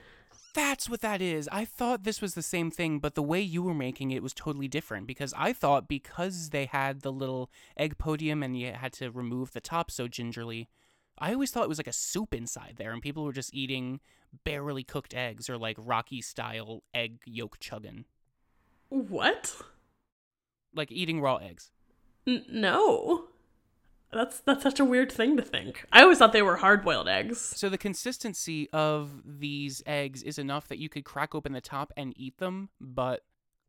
That's 0.56 0.90
what 0.90 1.02
that 1.02 1.22
is. 1.22 1.50
I 1.52 1.66
thought 1.66 2.06
this 2.06 2.22
was 2.22 2.34
the 2.34 2.42
same 2.42 2.72
thing, 2.72 3.00
but 3.00 3.14
the 3.14 3.22
way 3.22 3.42
you 3.42 3.62
were 3.62 3.74
making 3.74 4.12
it 4.12 4.24
was 4.24 4.34
totally 4.34 4.70
different 4.70 5.06
because 5.06 5.34
I 5.36 5.52
thought 5.52 5.90
because 5.90 6.52
they 6.52 6.66
had 6.66 7.02
the 7.02 7.12
little 7.12 7.52
egg 7.76 7.98
podium 7.98 8.42
and 8.42 8.58
you 8.58 8.72
had 8.72 8.94
to 8.94 9.12
remove 9.12 9.52
the 9.52 9.60
top 9.60 9.92
so 9.92 10.08
gingerly, 10.08 10.70
I 11.20 11.34
always 11.34 11.52
thought 11.52 11.66
it 11.66 11.70
was 11.70 11.78
like 11.78 11.88
a 11.88 11.94
soup 11.94 12.34
inside 12.34 12.76
there 12.78 12.94
and 12.94 13.02
people 13.02 13.26
were 13.26 13.34
just 13.34 13.54
eating 13.54 14.00
barely 14.46 14.84
cooked 14.84 15.14
eggs 15.14 15.50
or 15.50 15.58
like 15.58 15.76
Rocky 15.78 16.22
style 16.22 16.84
egg 16.94 17.20
yolk 17.26 17.60
chugging. 17.60 18.06
What? 18.88 19.58
Like 20.74 20.90
eating 20.90 21.20
raw 21.20 21.36
eggs. 21.36 21.72
N- 22.26 22.46
no, 22.50 23.26
that's 24.16 24.40
that's 24.40 24.64
such 24.64 24.80
a 24.80 24.86
weird 24.86 25.12
thing 25.12 25.38
to 25.38 25.44
think. 25.44 25.86
I 25.92 26.02
always 26.02 26.18
thought 26.18 26.34
they 26.34 26.42
were 26.42 26.56
hard 26.58 26.84
boiled 26.84 27.08
eggs. 27.08 27.40
So 27.40 27.70
the 27.70 27.78
consistency 27.78 28.70
of 28.72 29.22
these 29.24 29.84
eggs 29.86 30.24
is 30.24 30.40
enough 30.40 30.68
that 30.70 30.80
you 30.80 30.90
could 30.90 31.04
crack 31.04 31.36
open 31.36 31.54
the 31.54 31.62
top 31.62 31.94
and 31.96 32.14
eat 32.16 32.38
them, 32.38 32.70
but 32.80 33.24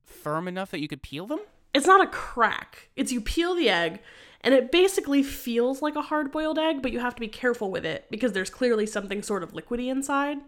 firm 0.04 0.48
enough 0.48 0.70
that 0.70 0.80
you 0.80 0.88
could 0.88 1.02
peel 1.02 1.26
them? 1.26 1.40
It's 1.74 1.86
not 1.86 2.02
a 2.02 2.06
crack. 2.06 2.88
It's 2.96 3.12
you 3.12 3.20
peel 3.20 3.54
the 3.54 3.68
egg, 3.68 4.00
and 4.40 4.54
it 4.54 4.72
basically 4.72 5.22
feels 5.22 5.82
like 5.82 5.96
a 5.96 6.02
hard 6.02 6.32
boiled 6.32 6.58
egg, 6.58 6.80
but 6.80 6.92
you 6.92 7.00
have 7.00 7.14
to 7.16 7.20
be 7.20 7.28
careful 7.28 7.70
with 7.70 7.84
it 7.84 8.06
because 8.10 8.32
there's 8.32 8.48
clearly 8.48 8.86
something 8.86 9.22
sort 9.22 9.42
of 9.42 9.52
liquidy 9.52 9.88
inside. 9.88 10.38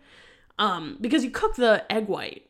Um, 0.58 0.96
because 1.00 1.22
you 1.22 1.30
cook 1.30 1.56
the 1.56 1.84
egg 1.92 2.08
white. 2.08 2.47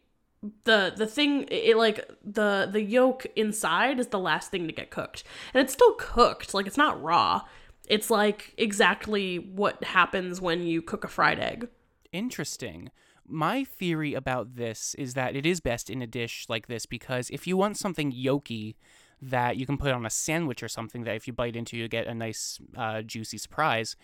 The 0.65 0.93
the 0.97 1.07
thing 1.07 1.47
it 1.51 1.77
like 1.77 2.09
the 2.25 2.69
the 2.71 2.83
yolk 2.83 3.27
inside 3.35 3.99
is 3.99 4.09
the 4.09 4.19
last 4.19 4.51
thing 4.51 4.67
to 4.67 4.73
get 4.73 4.91
cooked. 4.91 5.25
And 5.53 5.63
it's 5.63 5.73
still 5.73 5.95
cooked, 5.95 6.55
like 6.55 6.67
it's 6.67 6.77
not 6.77 7.03
raw. 7.03 7.43
It's 7.89 8.11
like 8.11 8.55
exactly 8.57 9.39
what 9.39 9.83
happens 9.83 10.41
when 10.41 10.63
you 10.63 10.83
cook 10.83 11.05
a 11.05 11.09
fried 11.09 11.41
egg. 11.41 11.69
Interesting. 12.13 12.91
My 13.27 13.65
theory 13.65 14.15
about 14.15 14.57
this 14.57 14.95
is 14.95 15.15
that 15.15 15.37
it 15.37 15.45
is 15.45 15.61
best 15.61 15.91
in 15.91 16.01
a 16.01 16.07
dish 16.07 16.47
like 16.49 16.67
this 16.67 16.87
because 16.87 17.29
if 17.31 17.47
you 17.47 17.57
want 17.57 17.77
something 17.77 18.13
yolky 18.13 18.77
that 19.21 19.57
you 19.57 19.67
can 19.67 19.77
put 19.77 19.93
on 19.93 20.07
a 20.07 20.11
sandwich 20.11 20.63
or 20.63 20.69
something 20.69 21.05
that 21.05 21.17
if 21.17 21.27
you 21.27 21.33
bite 21.33 21.57
into 21.57 21.77
you 21.77 21.89
get 21.89 22.07
a 22.07 22.15
nice 22.15 22.59
uh, 22.77 23.03
juicy 23.03 23.37
surprise, 23.37 23.97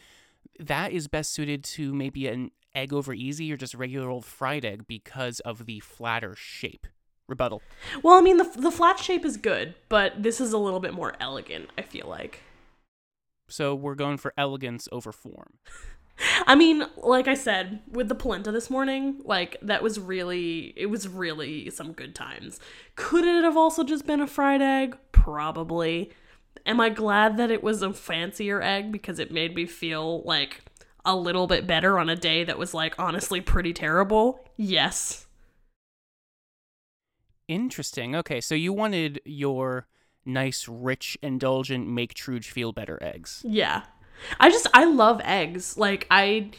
that 0.59 0.93
is 0.93 1.09
best 1.09 1.33
suited 1.33 1.65
to 1.65 1.95
maybe 1.95 2.27
an 2.27 2.51
egg 2.75 2.93
over 2.93 3.13
easy 3.13 3.53
or 3.53 3.57
just 3.57 3.75
regular 3.75 4.09
old 4.09 4.25
fried 4.25 4.65
egg 4.65 4.87
because 4.87 5.41
of 5.41 5.67
the 5.67 5.81
flatter 5.81 6.35
shape. 6.37 6.87
Rebuttal. 7.27 7.63
Well, 8.03 8.19
I 8.19 8.21
mean 8.21 8.37
the 8.37 8.45
the 8.57 8.71
flat 8.71 8.99
shape 8.99 9.25
is 9.25 9.37
good, 9.37 9.75
but 9.89 10.23
this 10.23 10.41
is 10.41 10.53
a 10.53 10.59
little 10.59 10.81
bit 10.81 10.93
more 10.93 11.15
elegant, 11.21 11.71
I 11.79 11.83
feel 11.83 12.07
like. 12.07 12.41
So 13.49 13.75
we're 13.75 13.95
going 13.95 14.19
for 14.19 14.35
elegance 14.37 14.89
over 14.93 15.13
form. 15.13 15.55
I 16.47 16.55
mean, 16.55 16.85
like 16.97 17.27
I 17.27 17.35
said, 17.35 17.81
with 17.91 18.09
the 18.09 18.15
polenta 18.15 18.53
this 18.53 18.71
morning, 18.71 19.21
like 19.25 19.57
that 19.63 19.83
was 19.83 19.99
really 19.99 20.73
it 20.77 20.87
was 20.87 21.09
really 21.09 21.71
some 21.71 21.93
good 21.93 22.15
times. 22.15 22.61
Could 22.95 23.25
it 23.25 23.43
have 23.43 23.57
also 23.57 23.85
just 23.85 24.07
been 24.07 24.21
a 24.21 24.27
fried 24.27 24.63
egg? 24.63 24.97
Probably. 25.13 26.13
Am 26.67 26.81
I 26.81 26.89
glad 26.89 27.37
that 27.37 27.51
it 27.51 27.63
was 27.63 27.83
a 27.83 27.93
fancier 27.93 28.63
egg 28.63 28.93
because 28.93 29.19
it 29.19 29.33
made 29.33 29.55
me 29.55 29.67
feel 29.67 30.23
like 30.23 30.64
a 31.05 31.17
little 31.17 31.47
bit 31.47 31.67
better 31.67 31.99
on 31.99 32.09
a 32.09 32.17
day 32.17 32.45
that 32.45 32.59
was 32.59 32.75
like 32.75 32.95
honestly 32.99 33.41
pretty 33.41 33.73
terrible? 33.73 34.41
Yes. 34.57 35.27
Interesting. 37.49 38.17
Okay, 38.17 38.41
so 38.41 38.55
you 38.55 38.73
wanted 38.73 39.21
your 39.25 39.87
nice, 40.25 40.67
rich, 40.69 41.19
indulgent, 41.23 41.87
make 41.87 42.15
Truge 42.15 42.47
feel 42.47 42.73
better 42.73 42.99
eggs. 43.03 43.43
Yeah. 43.47 43.83
I 44.41 44.51
just 44.51 44.67
I 44.73 44.85
love 44.85 45.21
eggs. 45.25 45.77
Like 45.77 46.07
I 46.11 46.53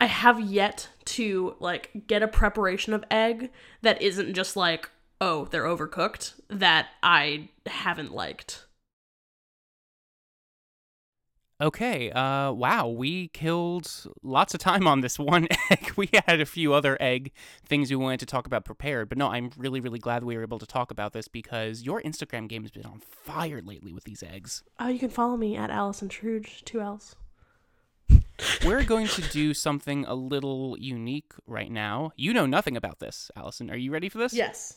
I 0.00 0.06
have 0.06 0.40
yet 0.40 0.88
to 1.06 1.56
like 1.58 2.06
get 2.06 2.22
a 2.22 2.28
preparation 2.28 2.92
of 2.92 3.04
egg 3.10 3.50
that 3.82 4.00
isn't 4.00 4.34
just 4.34 4.56
like, 4.56 4.88
oh, 5.20 5.46
they're 5.46 5.64
overcooked 5.64 6.34
that 6.48 6.88
I 7.02 7.48
haven't 7.66 8.14
liked. 8.14 8.66
Okay, 11.60 12.12
uh, 12.12 12.52
wow, 12.52 12.86
we 12.86 13.28
killed 13.28 13.90
lots 14.22 14.54
of 14.54 14.60
time 14.60 14.86
on 14.86 15.00
this 15.00 15.18
one 15.18 15.48
egg. 15.70 15.90
We 15.96 16.08
had 16.26 16.40
a 16.40 16.46
few 16.46 16.72
other 16.72 16.96
egg 17.00 17.32
things 17.66 17.90
we 17.90 17.96
wanted 17.96 18.20
to 18.20 18.26
talk 18.26 18.46
about 18.46 18.64
prepared, 18.64 19.08
but 19.08 19.18
no, 19.18 19.26
I'm 19.26 19.50
really, 19.56 19.80
really 19.80 19.98
glad 19.98 20.22
we 20.22 20.36
were 20.36 20.42
able 20.42 20.60
to 20.60 20.66
talk 20.66 20.92
about 20.92 21.14
this 21.14 21.26
because 21.26 21.82
your 21.82 22.00
Instagram 22.02 22.48
game 22.48 22.62
has 22.62 22.70
been 22.70 22.86
on 22.86 23.00
fire 23.00 23.60
lately 23.60 23.92
with 23.92 24.04
these 24.04 24.22
eggs. 24.22 24.62
Oh, 24.78 24.86
you 24.86 25.00
can 25.00 25.10
follow 25.10 25.36
me 25.36 25.56
at 25.56 25.68
Allison 25.68 26.08
Truge, 26.08 26.62
two 26.64 26.80
L's. 26.80 27.16
We're 28.64 28.84
going 28.84 29.08
to 29.08 29.22
do 29.22 29.52
something 29.52 30.04
a 30.04 30.14
little 30.14 30.76
unique 30.78 31.32
right 31.44 31.72
now. 31.72 32.12
You 32.14 32.32
know 32.32 32.46
nothing 32.46 32.76
about 32.76 33.00
this, 33.00 33.32
Allison. 33.34 33.68
Are 33.68 33.76
you 33.76 33.90
ready 33.90 34.08
for 34.08 34.18
this? 34.18 34.32
Yes. 34.32 34.76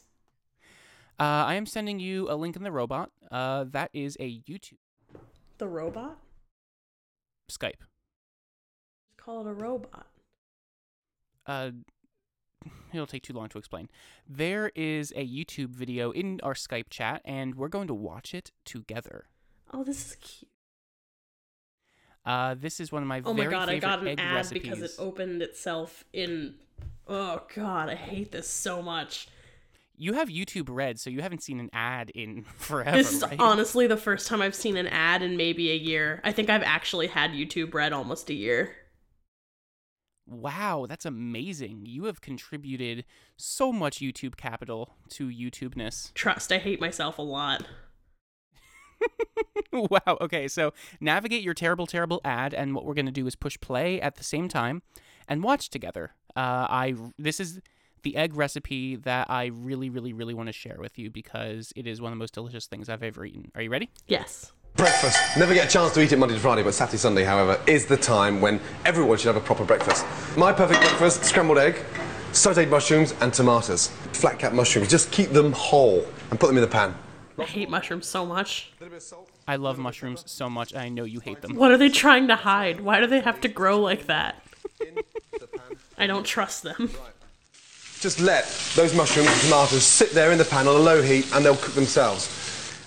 Uh, 1.20 1.46
I 1.46 1.54
am 1.54 1.68
sending 1.68 2.00
you 2.00 2.28
a 2.32 2.34
link 2.34 2.56
in 2.56 2.64
the 2.64 2.72
robot. 2.72 3.12
Uh, 3.30 3.66
that 3.70 3.92
is 3.94 4.18
a 4.20 4.40
YouTube 4.42 4.80
The 5.60 5.68
robot? 5.68 6.18
Skype. 7.52 7.82
Call 9.18 9.42
it 9.46 9.50
a 9.50 9.54
robot. 9.54 10.08
uh, 11.46 11.72
it'll 12.94 13.08
take 13.08 13.24
too 13.24 13.34
long 13.34 13.50
to 13.50 13.58
explain. 13.58 13.90
There 14.28 14.72
is 14.76 15.12
a 15.16 15.28
YouTube 15.28 15.70
video 15.70 16.12
in 16.12 16.40
our 16.44 16.54
Skype 16.54 16.90
chat, 16.90 17.22
and 17.26 17.56
we're 17.56 17.68
going 17.68 17.88
to 17.88 17.94
watch 17.94 18.34
it 18.34 18.52
together. 18.66 19.26
Oh, 19.74 19.84
this 19.84 20.06
is 20.08 20.16
cute. 20.16 20.50
Uh, 22.26 22.56
this 22.58 22.80
is 22.80 22.92
one 22.92 23.02
of 23.02 23.08
my 23.08 23.22
Oh 23.26 23.34
my 23.34 23.46
god, 23.46 23.70
I 23.70 23.80
got 23.80 24.06
an 24.06 24.20
ad 24.20 24.36
recipes. 24.36 24.62
because 24.62 24.82
it 24.82 24.92
opened 25.00 25.42
itself 25.42 26.04
in 26.14 26.56
Oh 27.08 27.42
god, 27.56 27.90
I 27.90 27.96
hate 27.96 28.32
this 28.32 28.48
so 28.48 28.82
much. 28.82 29.28
You 30.02 30.14
have 30.14 30.30
YouTube 30.30 30.68
Red, 30.70 31.00
so 31.00 31.12
you 31.12 31.22
haven't 31.22 31.44
seen 31.44 31.60
an 31.60 31.70
ad 31.74 32.10
in 32.16 32.42
forever, 32.58 32.98
This 32.98 33.14
is 33.14 33.22
right? 33.22 33.40
honestly 33.40 33.86
the 33.86 33.98
first 33.98 34.28
time 34.28 34.42
I've 34.42 34.56
seen 34.56 34.76
an 34.76 34.88
ad 34.88 35.22
in 35.22 35.38
maybe 35.38 35.70
a 35.72 35.76
year. 35.76 36.20
I 36.24 36.32
think 36.32 36.50
I've 36.50 36.64
actually 36.64 37.06
had 37.08 37.32
YouTube 37.32 37.74
Red 37.74 37.94
almost 37.94 38.30
a 38.32 38.34
year. 38.34 38.76
wow, 40.26 40.86
that's 40.90 41.06
amazing. 41.06 41.84
You 41.86 42.06
have 42.06 42.20
contributed 42.22 43.06
so 43.38 43.72
much 43.72 44.00
YouTube 44.00 44.38
capital 44.38 44.96
to 45.10 45.28
YouTubeness. 45.28 46.14
Trust, 46.16 46.52
I 46.52 46.58
hate 46.58 46.82
myself 46.82 47.18
a 47.20 47.22
lot. 47.22 47.64
wow. 49.74 50.18
Okay, 50.22 50.48
so 50.48 50.74
navigate 51.00 51.44
your 51.44 51.54
terrible, 51.54 51.86
terrible 51.86 52.22
ad, 52.24 52.54
and 52.54 52.74
what 52.74 52.86
we're 52.86 52.94
gonna 52.94 53.12
do 53.12 53.28
is 53.28 53.36
push 53.36 53.60
play 53.60 54.00
at 54.02 54.16
the 54.16 54.24
same 54.24 54.48
time 54.48 54.82
and 55.28 55.44
watch 55.44 55.70
together. 55.70 56.12
Uh, 56.36 56.66
I 56.70 56.96
this 57.18 57.40
is 57.40 57.62
the 58.04 58.16
egg 58.16 58.36
recipe 58.36 58.96
that 58.98 59.30
I 59.30 59.46
really, 59.46 59.90
really, 59.90 60.14
really 60.14 60.34
want 60.34 60.48
to 60.48 60.54
share 60.54 60.78
with 60.80 60.98
you 60.98 61.10
because 61.10 61.72
it 61.76 61.88
is 61.88 62.02
one 62.02 62.12
of 62.12 62.18
the 62.18 62.20
most 62.20 62.34
delicious 62.34 62.68
things 62.68 62.90
I've 62.90 63.04
ever 63.04 63.26
eaten. 63.26 63.52
Are 63.56 63.62
you 63.62 63.70
ready? 63.70 63.90
Yes. 64.08 64.52
Breakfast. 64.76 65.18
Never 65.38 65.54
get 65.54 65.68
a 65.68 65.72
chance 65.72 65.94
to 65.94 66.02
eat 66.02 66.12
it 66.12 66.18
Monday 66.18 66.36
to 66.36 66.42
Friday, 66.42 66.64
but 66.64 66.74
Saturday, 66.74 66.98
Sunday, 66.98 67.24
however, 67.24 67.60
is 67.68 67.86
the 67.86 67.98
time 67.98 68.40
when 68.42 68.60
everyone 68.86 69.18
should 69.18 69.28
have 69.28 69.36
a 69.36 69.46
proper 69.46 69.66
breakfast. 69.66 70.06
My 70.38 70.54
perfect 70.54 70.80
breakfast 70.80 71.26
scrambled 71.26 71.58
egg, 71.58 71.76
sauteed 72.32 72.70
mushrooms, 72.70 73.14
and 73.22 73.34
tomatoes. 73.34 73.88
Flat 74.14 74.40
cap 74.40 74.54
mushrooms, 74.54 74.90
just 74.90 75.12
keep 75.12 75.32
them 75.32 75.52
whole 75.52 76.06
and 76.30 76.40
put 76.40 76.48
them 76.48 76.58
in 76.58 76.62
the 76.62 76.70
pan. 76.70 76.96
I 77.38 77.44
hate 77.44 77.70
mushrooms 77.70 78.08
so 78.08 78.26
much. 78.26 78.72
I 79.48 79.56
love 79.58 79.78
mushrooms 79.78 80.24
so 80.28 80.50
much, 80.50 80.72
and 80.72 80.82
I 80.82 80.90
know 80.90 81.04
you 81.04 81.20
hate 81.20 81.42
them. 81.42 81.56
What 81.56 81.72
are 81.72 81.78
they 81.78 81.90
trying 81.90 82.28
to 82.28 82.36
hide? 82.36 82.80
Why 82.80 83.00
do 83.00 83.08
they 83.08 83.20
have 83.20 83.42
to 83.42 83.48
grow 83.48 83.80
like 83.80 84.06
that? 84.08 84.42
I 85.98 86.08
don't 86.08 86.26
trust 86.26 86.64
them. 86.64 86.92
Just 88.02 88.20
let 88.20 88.46
those 88.76 88.96
mushrooms 88.96 89.30
and 89.30 89.42
tomatoes 89.42 89.86
sit 89.86 90.12
there 90.12 90.32
in 90.32 90.38
the 90.38 90.46
pan 90.46 90.68
on 90.68 90.76
a 90.76 90.80
low 90.80 91.02
heat 91.02 91.32
and 91.34 91.46
they'll 91.46 91.56
cook 91.56 91.76
themselves. 91.76 92.28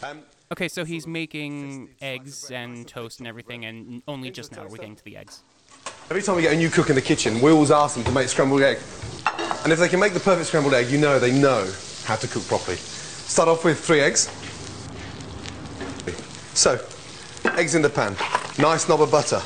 Um, 0.03 0.23
Okay, 0.53 0.69
so 0.69 0.85
he's 0.85 1.07
making 1.07 1.89
eggs 2.03 2.51
and 2.51 2.87
toast 2.87 3.19
and 3.19 3.27
everything, 3.27 3.65
and 3.65 4.03
only 4.07 4.31
just 4.31 4.53
now 4.53 4.63
are 4.63 4.69
we 4.69 4.79
getting 4.79 4.95
to 4.95 5.05
the 5.05 5.17
eggs. 5.17 5.43
every 6.11 6.23
time 6.23 6.37
we 6.37 6.43
get 6.43 6.53
a 6.53 6.57
new 6.57 6.69
cook 6.69 6.91
in 6.91 6.95
the 6.95 7.03
kitchen, 7.03 7.41
we 7.41 7.51
always 7.51 7.71
ask 7.71 7.97
them 7.97 8.05
to 8.05 8.13
make 8.13 8.29
scrambled 8.29 8.61
egg. 8.61 8.79
And 9.65 9.73
if 9.73 9.79
they 9.79 9.89
can 9.89 9.99
make 9.99 10.13
the 10.13 10.21
perfect 10.21 10.49
scrambled 10.49 10.75
egg, 10.75 10.91
you 10.91 10.99
know 10.99 11.19
they 11.19 11.33
know 11.33 11.69
how 12.05 12.17
to 12.17 12.29
cook 12.29 12.47
properly. 12.47 12.77
Start 12.77 13.49
off 13.49 13.65
with 13.65 13.81
three 13.81 14.01
eggs. 14.01 14.29
So, 16.53 16.79
eggs 17.57 17.75
in 17.75 17.83
the 17.83 17.91
pan. 17.91 18.15
Nice 18.59 18.89
knob 18.89 19.01
of 19.01 19.11
butter. 19.11 19.41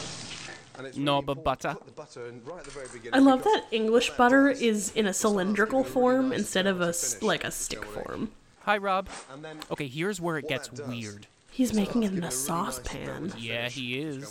And 0.78 0.86
it's 0.86 0.96
Knob 0.96 1.28
of 1.28 1.42
butter. 1.42 1.74
Put 1.74 1.86
the 1.86 1.92
butter 1.92 2.26
in 2.28 2.40
right 2.44 2.58
at 2.60 2.64
the 2.64 2.70
very 2.70 2.86
beginning. 2.92 3.14
I 3.14 3.18
love 3.18 3.42
that 3.42 3.64
English 3.72 4.10
butter 4.10 4.48
is 4.48 4.92
in 4.94 5.06
a 5.06 5.12
cylindrical 5.12 5.82
form 5.82 6.32
instead 6.32 6.66
of 6.68 6.80
a 6.80 6.88
s- 6.90 7.20
like 7.20 7.42
a 7.44 7.50
stick 7.50 7.84
form. 7.84 8.30
Hi, 8.62 8.78
Rob. 8.78 9.08
And 9.32 9.44
then 9.44 9.58
Okay, 9.72 9.88
here's 9.88 10.20
where 10.20 10.38
it 10.38 10.48
gets 10.48 10.70
weird. 10.72 11.26
He's 11.50 11.74
making 11.74 12.04
it 12.04 12.12
in 12.12 12.22
a 12.22 12.30
saucepan. 12.30 13.32
Yeah, 13.36 13.68
he 13.68 13.98
is. 14.00 14.24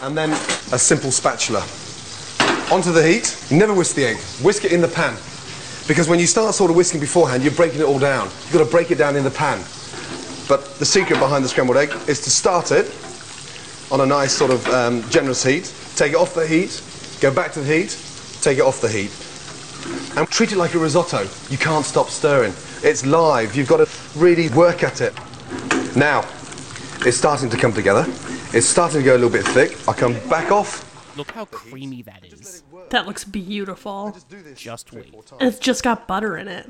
and 0.00 0.16
then 0.16 0.30
a 0.72 0.78
simple 0.78 1.10
spatula. 1.10 1.60
Onto 2.72 2.90
the 2.92 3.02
heat. 3.06 3.36
Never 3.50 3.74
whisk 3.74 3.94
the 3.96 4.06
egg. 4.06 4.16
Whisk 4.42 4.64
it 4.64 4.72
in 4.72 4.80
the 4.80 4.88
pan. 4.88 5.14
Because 5.86 6.08
when 6.08 6.18
you 6.18 6.26
start 6.26 6.54
sort 6.54 6.70
of 6.70 6.76
whisking 6.76 6.98
beforehand, 7.00 7.42
you're 7.42 7.52
breaking 7.52 7.80
it 7.80 7.84
all 7.84 7.98
down. 7.98 8.26
You've 8.44 8.52
got 8.54 8.64
to 8.64 8.70
break 8.70 8.90
it 8.90 8.96
down 8.96 9.16
in 9.16 9.24
the 9.24 9.30
pan. 9.30 9.58
But 10.48 10.76
the 10.78 10.86
secret 10.86 11.18
behind 11.18 11.44
the 11.44 11.48
scrambled 11.50 11.76
egg 11.76 11.90
is 12.08 12.20
to 12.22 12.30
start 12.30 12.72
it 12.72 12.86
on 13.94 14.00
a 14.00 14.06
nice 14.06 14.32
sort 14.32 14.50
of 14.50 14.66
um, 14.70 15.08
generous 15.08 15.44
heat, 15.44 15.72
take 15.94 16.14
it 16.14 16.16
off 16.16 16.34
the 16.34 16.44
heat, 16.44 16.82
go 17.20 17.32
back 17.32 17.52
to 17.52 17.60
the 17.60 17.72
heat, 17.72 17.96
take 18.42 18.58
it 18.58 18.62
off 18.62 18.80
the 18.80 18.88
heat. 18.88 19.12
And 20.18 20.28
treat 20.28 20.50
it 20.50 20.56
like 20.56 20.74
a 20.74 20.80
risotto. 20.80 21.28
You 21.48 21.58
can't 21.58 21.84
stop 21.84 22.08
stirring. 22.08 22.52
It's 22.82 23.06
live. 23.06 23.54
You've 23.54 23.68
got 23.68 23.86
to 23.86 24.18
really 24.18 24.48
work 24.48 24.82
at 24.82 25.00
it. 25.00 25.14
Now, 25.94 26.22
it's 27.06 27.16
starting 27.16 27.48
to 27.50 27.56
come 27.56 27.72
together. 27.72 28.04
It's 28.52 28.66
starting 28.66 28.98
to 28.98 29.04
go 29.04 29.12
a 29.12 29.18
little 29.18 29.30
bit 29.30 29.46
thick. 29.46 29.78
I 29.88 29.92
come 29.92 30.14
back 30.28 30.50
off. 30.50 30.82
Look 31.16 31.30
how 31.30 31.44
creamy 31.44 32.02
that 32.02 32.24
is. 32.24 32.64
That 32.90 33.06
looks 33.06 33.22
beautiful. 33.22 34.16
Just 34.56 34.92
wait. 34.92 35.14
It's 35.40 35.60
just 35.60 35.84
got 35.84 36.08
butter 36.08 36.36
in 36.36 36.48
it. 36.48 36.66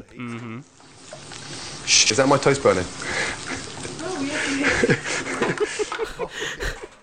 Shh, 1.87 2.11
is 2.11 2.19
that 2.19 2.29
my 2.29 2.37
toast 2.37 2.63
burning? 2.63 2.85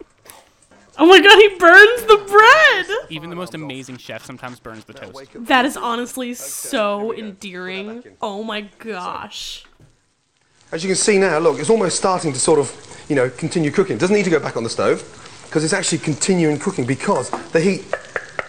Oh 0.98 1.05
my 1.05 1.19
god, 1.21 1.38
he 1.38 1.50
burns 1.57 2.01
the 2.03 2.17
bread! 2.27 3.07
Even 3.10 3.29
the 3.29 3.36
most 3.36 3.53
amazing 3.53 3.98
chef 3.98 4.25
sometimes 4.25 4.60
burns 4.60 4.83
the 4.86 4.93
toast. 4.93 5.29
That 5.36 5.65
is 5.65 5.77
honestly 5.77 6.33
so 6.33 7.13
endearing. 7.13 8.03
Oh 8.21 8.43
my 8.43 8.62
gosh. 8.79 9.65
As 10.71 10.83
you 10.83 10.88
can 10.89 10.95
see 10.95 11.17
now, 11.17 11.38
look, 11.39 11.59
it's 11.59 11.70
almost 11.70 11.98
starting 11.98 12.31
to 12.33 12.39
sort 12.39 12.59
of, 12.59 13.05
you 13.09 13.16
know, 13.16 13.29
continue 13.29 13.72
cooking. 13.72 13.96
It 13.98 14.00
doesn't 14.00 14.16
need 14.16 14.24
to 14.25 14.29
go 14.29 14.39
back 14.39 14.55
on 14.57 14.63
the 14.63 14.70
stove 14.70 15.00
because 15.48 15.63
it's 15.63 15.74
actually 15.74 15.98
continuing 16.00 16.59
cooking 16.59 16.85
because 16.85 17.29
the 17.51 17.59
heat 17.59 17.85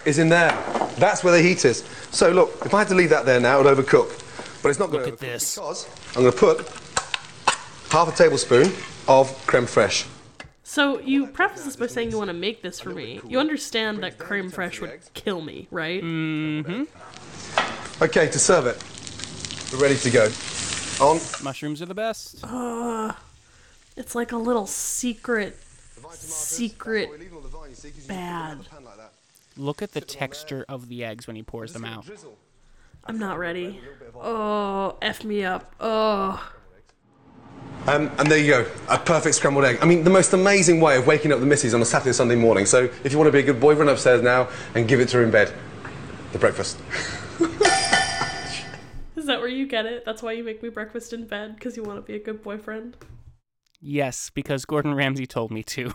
is 0.05 0.19
in 0.19 0.29
there. 0.29 0.51
That's 0.97 1.23
where 1.23 1.33
the 1.35 1.41
heat 1.41 1.65
is. 1.65 1.79
So 2.11 2.31
look, 2.31 2.53
if 2.65 2.73
I 2.73 2.79
had 2.79 2.87
to 2.89 2.95
leave 2.95 3.09
that 3.09 3.25
there 3.25 3.39
now, 3.39 3.59
it 3.59 3.63
would 3.65 3.77
overcook. 3.77 4.19
But 4.61 4.69
it's 4.69 4.79
not 4.79 4.91
going 4.91 5.03
to 5.05 5.11
Look 5.11 5.21
at 5.21 5.27
overcook 5.27 5.31
this. 5.33 5.55
because 5.55 5.87
I'm 6.15 6.23
going 6.23 6.31
to 6.33 6.37
put 6.37 6.59
half 7.91 8.07
a 8.07 8.15
tablespoon 8.15 8.71
of 9.07 9.31
creme 9.47 9.65
fraiche. 9.65 10.07
So 10.63 10.99
you 10.99 11.27
preface 11.27 11.65
this 11.65 11.75
by 11.75 11.87
saying 11.87 12.11
you 12.11 12.17
want 12.17 12.29
to 12.29 12.33
make 12.33 12.61
this 12.61 12.79
for 12.79 12.89
me. 12.89 13.19
You 13.27 13.39
understand 13.39 14.01
that 14.01 14.17
creme 14.17 14.49
fraiche 14.49 14.79
would 14.79 14.99
kill 15.13 15.41
me, 15.41 15.67
right? 15.71 16.01
Mm-hmm. 16.01 16.83
Okay, 18.03 18.27
to 18.27 18.39
serve 18.39 18.65
it. 18.67 18.81
We're 19.71 19.79
ready 19.79 19.97
to 19.97 20.09
go. 20.09 20.29
On. 21.03 21.19
Mushrooms 21.43 21.81
are 21.81 21.85
the 21.85 21.93
best. 21.93 22.43
It's 23.97 24.15
like 24.15 24.31
a 24.31 24.37
little 24.37 24.65
secret 24.65 25.57
secret 26.11 27.09
bad. 28.07 28.59
Look 29.57 29.81
at 29.81 29.91
the 29.91 30.01
texture 30.01 30.65
of 30.69 30.87
the 30.89 31.03
eggs 31.03 31.27
when 31.27 31.35
he 31.35 31.43
pours 31.43 31.73
them 31.73 31.85
out. 31.85 32.05
I'm 33.05 33.19
not 33.19 33.37
ready. 33.37 33.81
Oh, 34.15 34.95
F 35.01 35.23
me 35.23 35.43
up. 35.43 35.75
Oh. 35.79 36.52
Um, 37.85 38.09
and 38.17 38.31
there 38.31 38.37
you 38.37 38.47
go, 38.47 38.71
a 38.89 38.97
perfect 38.97 39.35
scrambled 39.35 39.65
egg. 39.65 39.79
I 39.81 39.85
mean, 39.85 40.05
the 40.05 40.09
most 40.09 40.31
amazing 40.31 40.79
way 40.79 40.97
of 40.97 41.05
waking 41.05 41.33
up 41.33 41.41
the 41.41 41.45
missus 41.45 41.73
on 41.73 41.81
a 41.81 41.85
Saturday, 41.85 42.13
Sunday 42.13 42.35
morning. 42.35 42.65
So 42.65 42.89
if 43.03 43.11
you 43.11 43.17
want 43.17 43.27
to 43.27 43.31
be 43.33 43.39
a 43.39 43.43
good 43.43 43.59
boy, 43.59 43.75
run 43.75 43.89
upstairs 43.89 44.21
now 44.21 44.47
and 44.73 44.87
give 44.87 45.01
it 45.01 45.09
to 45.09 45.17
her 45.17 45.23
in 45.23 45.31
bed. 45.31 45.53
The 46.31 46.39
breakfast. 46.39 46.79
Is 49.17 49.25
that 49.25 49.39
where 49.39 49.49
you 49.49 49.67
get 49.67 49.85
it? 49.85 50.05
That's 50.05 50.23
why 50.23 50.31
you 50.31 50.45
make 50.45 50.63
me 50.63 50.69
breakfast 50.69 51.11
in 51.11 51.25
bed 51.27 51.55
because 51.55 51.75
you 51.75 51.83
want 51.83 51.97
to 51.97 52.01
be 52.01 52.15
a 52.15 52.19
good 52.19 52.41
boyfriend. 52.41 52.95
Yes, 53.81 54.29
because 54.29 54.63
Gordon 54.63 54.95
Ramsay 54.95 55.25
told 55.25 55.51
me 55.51 55.61
to. 55.63 55.91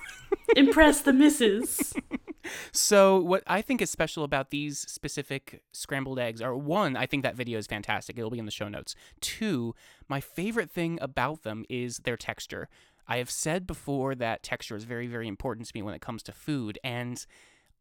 Impress 0.57 1.01
the 1.01 1.15
missus. 1.15 1.95
So, 2.73 3.19
what 3.21 3.43
I 3.47 3.63
think 3.63 3.83
is 3.83 3.91
special 3.91 4.25
about 4.25 4.51
these 4.51 4.79
specific 4.79 5.63
scrambled 5.73 6.19
eggs 6.19 6.41
are 6.43 6.57
one, 6.57 6.97
I 6.97 7.07
think 7.07 7.23
that 7.23 7.37
video 7.37 7.59
is 7.59 7.67
fantastic. 7.67 8.19
It'll 8.19 8.31
be 8.31 8.39
in 8.39 8.45
the 8.45 8.51
show 8.51 8.69
notes. 8.69 8.95
Two, 9.21 9.75
my 10.09 10.21
favorite 10.21 10.71
thing 10.71 10.99
about 11.01 11.43
them 11.43 11.65
is 11.69 11.99
their 11.99 12.17
texture. 12.17 12.69
I 13.07 13.19
have 13.19 13.31
said 13.31 13.67
before 13.67 14.15
that 14.17 14.43
texture 14.43 14.77
is 14.77 14.85
very, 14.85 15.07
very 15.07 15.27
important 15.27 15.67
to 15.67 15.73
me 15.75 15.83
when 15.83 15.95
it 15.95 16.03
comes 16.03 16.23
to 16.25 16.33
food. 16.33 16.79
And 16.85 17.25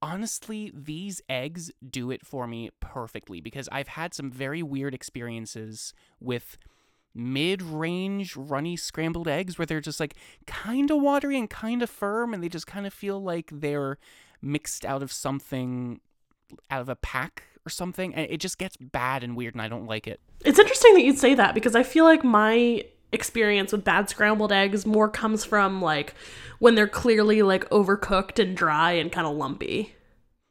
honestly, 0.01 0.71
these 0.73 1.21
eggs 1.29 1.71
do 1.87 2.11
it 2.11 2.25
for 2.25 2.47
me 2.47 2.69
perfectly 2.79 3.41
because 3.41 3.67
I've 3.71 3.89
had 3.89 4.13
some 4.13 4.31
very 4.31 4.63
weird 4.63 4.93
experiences 4.93 5.93
with 6.19 6.57
mid 7.13 7.61
range 7.61 8.35
runny 8.35 8.77
scrambled 8.77 9.27
eggs 9.27 9.57
where 9.57 9.65
they're 9.65 9.81
just 9.81 9.99
like 9.99 10.13
kind 10.45 10.91
of 10.91 11.01
watery 11.01 11.37
and 11.37 11.49
kind 11.49 11.81
of 11.81 11.89
firm 11.89 12.33
and 12.33 12.43
they 12.43 12.49
just 12.49 12.67
kind 12.67 12.85
of 12.85 12.93
feel 12.93 13.21
like 13.21 13.49
they're 13.51 13.97
mixed 14.41 14.85
out 14.85 15.01
of 15.01 15.11
something 15.11 15.99
out 16.69 16.81
of 16.81 16.89
a 16.89 16.95
pack 16.95 17.43
or 17.65 17.69
something 17.69 18.15
and 18.15 18.29
it 18.29 18.37
just 18.37 18.57
gets 18.57 18.77
bad 18.77 19.23
and 19.23 19.35
weird 19.35 19.53
and 19.53 19.61
I 19.61 19.67
don't 19.67 19.85
like 19.85 20.07
it. 20.07 20.19
It's 20.45 20.59
interesting 20.59 20.93
that 20.93 21.03
you'd 21.03 21.17
say 21.17 21.33
that 21.33 21.53
because 21.53 21.75
I 21.75 21.83
feel 21.83 22.05
like 22.05 22.23
my 22.23 22.83
experience 23.11 23.71
with 23.71 23.83
bad 23.83 24.09
scrambled 24.09 24.51
eggs 24.51 24.85
more 24.85 25.09
comes 25.09 25.45
from 25.45 25.81
like 25.81 26.13
when 26.59 26.75
they're 26.75 26.87
clearly 26.87 27.41
like 27.41 27.69
overcooked 27.69 28.41
and 28.41 28.55
dry 28.55 28.91
and 28.93 29.11
kind 29.11 29.27
of 29.27 29.35
lumpy. 29.35 29.93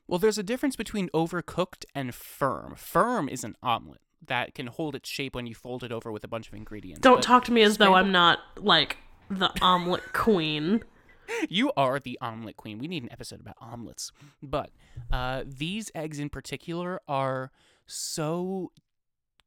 Well, 0.09 0.19
there's 0.19 0.39
a 0.39 0.43
difference 0.43 0.77
between 0.77 1.09
overcooked 1.11 1.85
and 1.95 2.15
firm. 2.15 2.75
Firm 2.77 3.29
is 3.29 3.43
an 3.45 3.57
omelet 3.63 4.01
that 4.25 4.55
can 4.55 4.69
hold 4.69 4.95
its 4.95 5.09
shape 5.09 5.35
when 5.35 5.47
you 5.47 5.55
fold 5.55 5.83
it 5.83 5.93
over 5.93 6.13
with 6.13 6.25
a 6.25 6.29
bunch 6.29 6.49
of 6.49 6.55
ingredients. 6.55 7.01
Don't 7.01 7.23
talk 7.23 7.45
to 7.45 7.53
me 7.53 7.63
as 7.63 7.79
though 7.79 7.95
I'm 7.95 8.13
not 8.13 8.39
like 8.57 8.99
the 9.31 9.51
omelet 9.61 10.13
queen. 10.13 10.83
You 11.49 11.73
are 11.77 11.99
the 12.01 12.19
omelet 12.21 12.57
queen. 12.57 12.79
We 12.79 12.89
need 12.89 13.03
an 13.03 13.13
episode 13.13 13.41
about 13.41 13.57
omelets. 13.61 14.13
But 14.43 14.71
uh, 15.13 15.45
these 15.47 15.91
eggs 15.95 16.19
in 16.19 16.29
particular 16.29 17.01
are 17.09 17.51
so 17.87 18.73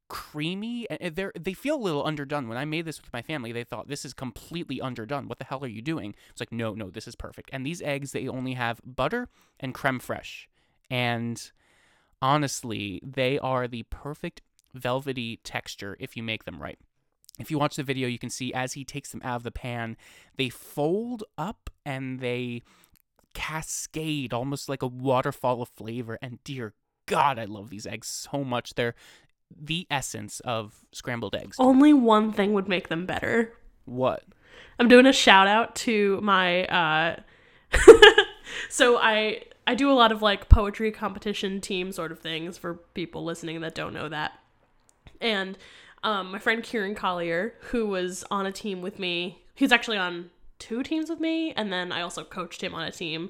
creamy 0.08 0.90
and 0.90 1.16
they're 1.16 1.32
they 1.40 1.54
feel 1.54 1.76
a 1.76 1.78
little 1.78 2.04
underdone. 2.04 2.48
When 2.48 2.58
i 2.58 2.66
made 2.66 2.86
this 2.86 3.00
with 3.00 3.14
my 3.14 3.22
family 3.22 3.52
they 3.52 3.64
thought 3.64 3.88
this 3.88 4.04
is 4.04 4.14
completely 4.14 4.82
underdone. 4.82 5.28
What 5.28 5.38
the 5.38 5.46
hell 5.46 5.64
are 5.64 5.68
you 5.68 5.82
doing? 5.82 6.16
It's 6.32 6.40
like 6.40 6.52
no 6.52 6.74
no 6.74 6.90
this 6.90 7.08
is 7.08 7.16
perfect. 7.16 7.50
And 7.54 7.66
these 7.66 7.82
eggs 7.82 8.12
they 8.12 8.28
only 8.28 8.54
have 8.54 8.82
butter 8.84 9.30
and 9.60 9.74
creme 9.74 10.00
fraiche. 10.00 10.48
And 10.90 11.52
honestly 12.22 13.00
they 13.04 13.38
are 13.40 13.68
the 13.68 13.84
perfect 13.84 14.42
velvety 14.74 15.38
texture 15.44 15.96
if 16.00 16.18
you 16.18 16.24
make 16.24 16.46
them 16.46 16.62
right 16.62 16.80
if 17.40 17.50
you 17.50 17.58
watch 17.58 17.76
the 17.76 17.84
video, 17.84 18.08
you 18.08 18.20
can 18.20 18.30
see 18.30 18.54
as 18.54 18.74
he 18.74 18.84
takes 18.84 19.12
them 19.12 19.22
out 19.24 19.38
of 19.38 19.44
the 19.44 19.52
pan, 19.52 19.98
they 20.38 20.50
fold 20.50 21.24
up 21.38 21.70
and 21.86 22.20
they 22.20 22.64
cascade 23.34 24.34
almost 24.34 24.70
like 24.70 24.82
a 24.82 24.88
waterfall 24.88 25.62
of 25.62 25.70
flavor. 25.70 26.18
And 26.22 26.44
dear 26.44 26.74
God, 27.06 27.40
I 27.40 27.46
love 27.46 27.70
these 27.70 27.88
eggs 27.88 28.08
so 28.08 28.44
much. 28.44 28.76
They're 28.76 28.96
the 29.56 29.88
essence 29.90 30.40
of 30.42 30.86
scrambled 30.92 31.36
eggs. 31.36 31.56
Only 31.60 31.94
one 31.94 32.32
thing 32.32 32.54
would 32.54 32.68
make 32.68 32.90
them 32.90 33.06
better. 33.06 33.54
What? 33.86 34.24
I'm 34.78 34.88
doing 34.88 35.06
a 35.06 35.14
shout 35.14 35.48
out 35.48 35.76
to 35.78 36.20
my 36.22 36.66
uh 36.66 37.16
so 38.70 38.98
I 38.98 39.44
I 39.66 39.76
do 39.76 39.92
a 39.92 39.94
lot 39.94 40.12
of 40.12 40.22
like 40.22 40.50
poetry 40.50 40.92
competition 40.92 41.62
team 41.62 41.92
sort 41.92 42.12
of 42.12 42.20
things 42.20 42.58
for 42.58 42.76
people 42.94 43.24
listening 43.24 43.62
that 43.62 43.76
don't 43.76 43.94
know 43.94 44.10
that. 44.10 44.34
And 45.22 45.58
um, 46.04 46.32
my 46.32 46.40
friend 46.40 46.64
Kieran 46.64 46.96
Collier, 46.96 47.54
who 47.72 47.86
was 47.86 48.24
on 48.32 48.46
a 48.46 48.52
team 48.52 48.82
with 48.82 49.00
me, 49.00 49.44
he's 49.56 49.72
actually 49.72 49.98
on 49.98 50.30
two 50.58 50.84
teams 50.84 51.10
with 51.10 51.20
me, 51.20 51.52
and 51.54 51.72
then 51.72 51.92
I 51.92 52.02
also 52.02 52.24
coached 52.24 52.64
him 52.64 52.74
on 52.76 52.84
a 52.84 52.92
team. 52.92 53.30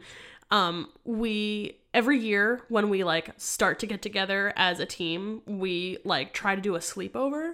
Um, 0.51 0.89
we 1.03 1.77
every 1.93 2.19
year 2.19 2.61
when 2.69 2.89
we 2.89 3.03
like 3.03 3.31
start 3.37 3.79
to 3.79 3.87
get 3.87 4.01
together 4.01 4.53
as 4.55 4.79
a 4.79 4.85
team, 4.85 5.41
we 5.45 5.97
like 6.03 6.33
try 6.33 6.55
to 6.55 6.61
do 6.61 6.75
a 6.75 6.79
sleepover. 6.79 7.53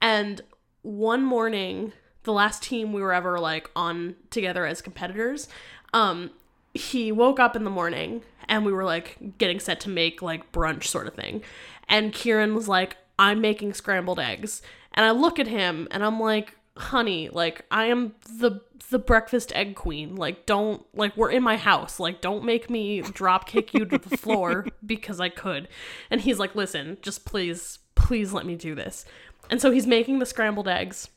And 0.00 0.40
one 0.82 1.24
morning, 1.24 1.92
the 2.24 2.32
last 2.32 2.62
team 2.62 2.92
we 2.92 3.02
were 3.02 3.12
ever 3.12 3.38
like 3.38 3.70
on 3.74 4.16
together 4.30 4.66
as 4.66 4.82
competitors, 4.82 5.48
um, 5.92 6.30
he 6.74 7.12
woke 7.12 7.38
up 7.38 7.54
in 7.54 7.64
the 7.64 7.70
morning 7.70 8.22
and 8.48 8.64
we 8.64 8.72
were 8.72 8.84
like 8.84 9.38
getting 9.38 9.60
set 9.60 9.80
to 9.80 9.88
make 9.88 10.22
like 10.22 10.52
brunch 10.52 10.84
sort 10.84 11.06
of 11.06 11.14
thing. 11.14 11.42
And 11.88 12.12
Kieran 12.12 12.54
was 12.54 12.68
like, 12.68 12.96
I'm 13.18 13.40
making 13.40 13.74
scrambled 13.74 14.18
eggs. 14.18 14.62
And 14.94 15.06
I 15.06 15.10
look 15.10 15.38
at 15.38 15.46
him 15.46 15.88
and 15.90 16.04
I'm 16.04 16.20
like, 16.20 16.56
honey, 16.76 17.28
like 17.28 17.64
I 17.70 17.86
am 17.86 18.14
the 18.38 18.60
the 18.90 18.98
breakfast 18.98 19.52
egg 19.54 19.74
queen. 19.74 20.16
Like 20.16 20.46
don't 20.46 20.84
like 20.94 21.16
we're 21.16 21.30
in 21.30 21.42
my 21.42 21.56
house. 21.56 21.98
Like 21.98 22.20
don't 22.20 22.44
make 22.44 22.70
me 22.70 23.00
drop 23.00 23.46
kick 23.46 23.74
you 23.74 23.84
to 23.86 23.98
the 23.98 24.16
floor 24.18 24.66
because 24.84 25.20
I 25.20 25.28
could. 25.28 25.68
And 26.10 26.20
he's 26.20 26.38
like, 26.38 26.54
"Listen, 26.54 26.98
just 27.02 27.24
please 27.24 27.78
please 27.94 28.32
let 28.32 28.46
me 28.46 28.54
do 28.54 28.74
this." 28.74 29.04
And 29.50 29.60
so 29.60 29.70
he's 29.70 29.86
making 29.86 30.18
the 30.18 30.26
scrambled 30.26 30.68
eggs. 30.68 31.08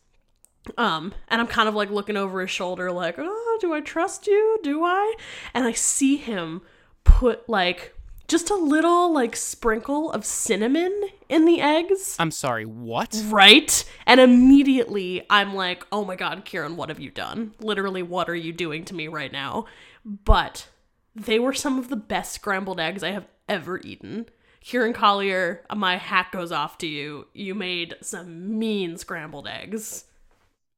Um, 0.78 1.14
and 1.28 1.40
I'm 1.40 1.48
kind 1.48 1.70
of 1.70 1.76
like 1.76 1.92
looking 1.92 2.18
over 2.18 2.42
his 2.42 2.50
shoulder 2.50 2.92
like, 2.92 3.16
"Oh, 3.18 3.58
do 3.62 3.74
I 3.74 3.82
trust 3.82 4.28
you? 4.28 4.60
Do 4.64 4.84
I?" 4.84 5.16
And 5.54 5.66
I 5.66 5.74
see 5.74 6.18
him 6.18 6.62
put 7.04 7.48
like 7.48 7.95
just 8.28 8.50
a 8.50 8.56
little 8.56 9.14
like 9.14 9.36
sprinkle 9.36 10.12
of 10.12 10.26
cinnamon 10.26 11.10
in 11.30 11.46
the 11.46 11.62
eggs. 11.62 12.16
I'm 12.20 12.32
sorry, 12.32 12.66
what? 12.66 13.22
Right? 13.28 13.84
And 14.06 14.20
immediately 14.20 15.26
I'm 15.30 15.54
like, 15.54 15.86
oh 15.92 16.06
my 16.06 16.16
god, 16.16 16.46
Kieran, 16.46 16.76
what 16.76 16.90
have 16.90 17.00
you 17.00 17.12
done? 17.12 17.54
Literally, 17.60 18.04
what 18.04 18.30
are 18.30 18.36
you 18.36 18.54
doing 18.54 18.86
to 18.86 18.96
me 18.96 19.08
right 19.08 19.32
now? 19.32 19.66
But 20.04 20.68
they 21.16 21.40
were 21.40 21.54
some 21.54 21.80
of 21.80 21.90
the 21.90 21.96
best 21.96 22.34
scrambled 22.34 22.80
eggs 22.80 23.04
I 23.04 23.12
have 23.12 23.28
ever 23.48 23.80
eaten. 23.80 24.28
Kieran 24.62 24.94
Collier, 24.94 25.64
my 25.76 25.98
hat 25.98 26.32
goes 26.32 26.52
off 26.52 26.78
to 26.80 26.88
you. 26.88 27.28
You 27.34 27.54
made 27.54 27.96
some 28.02 28.58
mean 28.58 28.98
scrambled 28.98 29.48
eggs. 29.48 30.06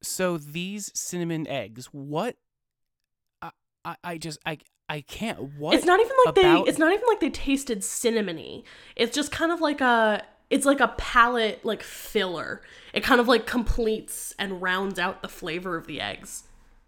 So 0.02 0.38
these 0.38 0.92
cinnamon 0.94 1.48
eggs, 1.48 1.86
what? 1.88 2.36
I, 3.42 3.96
I, 4.04 4.18
just, 4.18 4.40
I, 4.46 4.58
I 4.90 5.02
can't. 5.02 5.58
What? 5.58 5.76
It's 5.76 5.86
not 5.86 6.00
even 6.00 6.16
like 6.26 6.38
about- 6.38 6.66
they 6.66 6.70
it's 6.70 6.80
not 6.80 6.94
even 6.94 7.06
like 7.08 7.20
they 7.20 7.30
tasted 7.30 7.80
cinnamony. 7.82 8.64
It's 8.96 9.16
just 9.16 9.32
kind 9.32 9.52
of 9.52 9.60
like 9.62 9.82
a 9.82 10.24
it's 10.50 10.66
like 10.66 10.80
a 10.80 10.90
palate 10.98 11.64
like 11.66 11.84
filler. 11.84 12.62
It 12.94 13.04
kind 13.04 13.20
of 13.20 13.28
like 13.28 13.46
completes 13.46 14.34
and 14.40 14.62
rounds 14.62 14.98
out 14.98 15.22
the 15.22 15.28
flavor 15.28 15.76
of 15.76 15.88
the 15.88 16.00
eggs. 16.00 16.44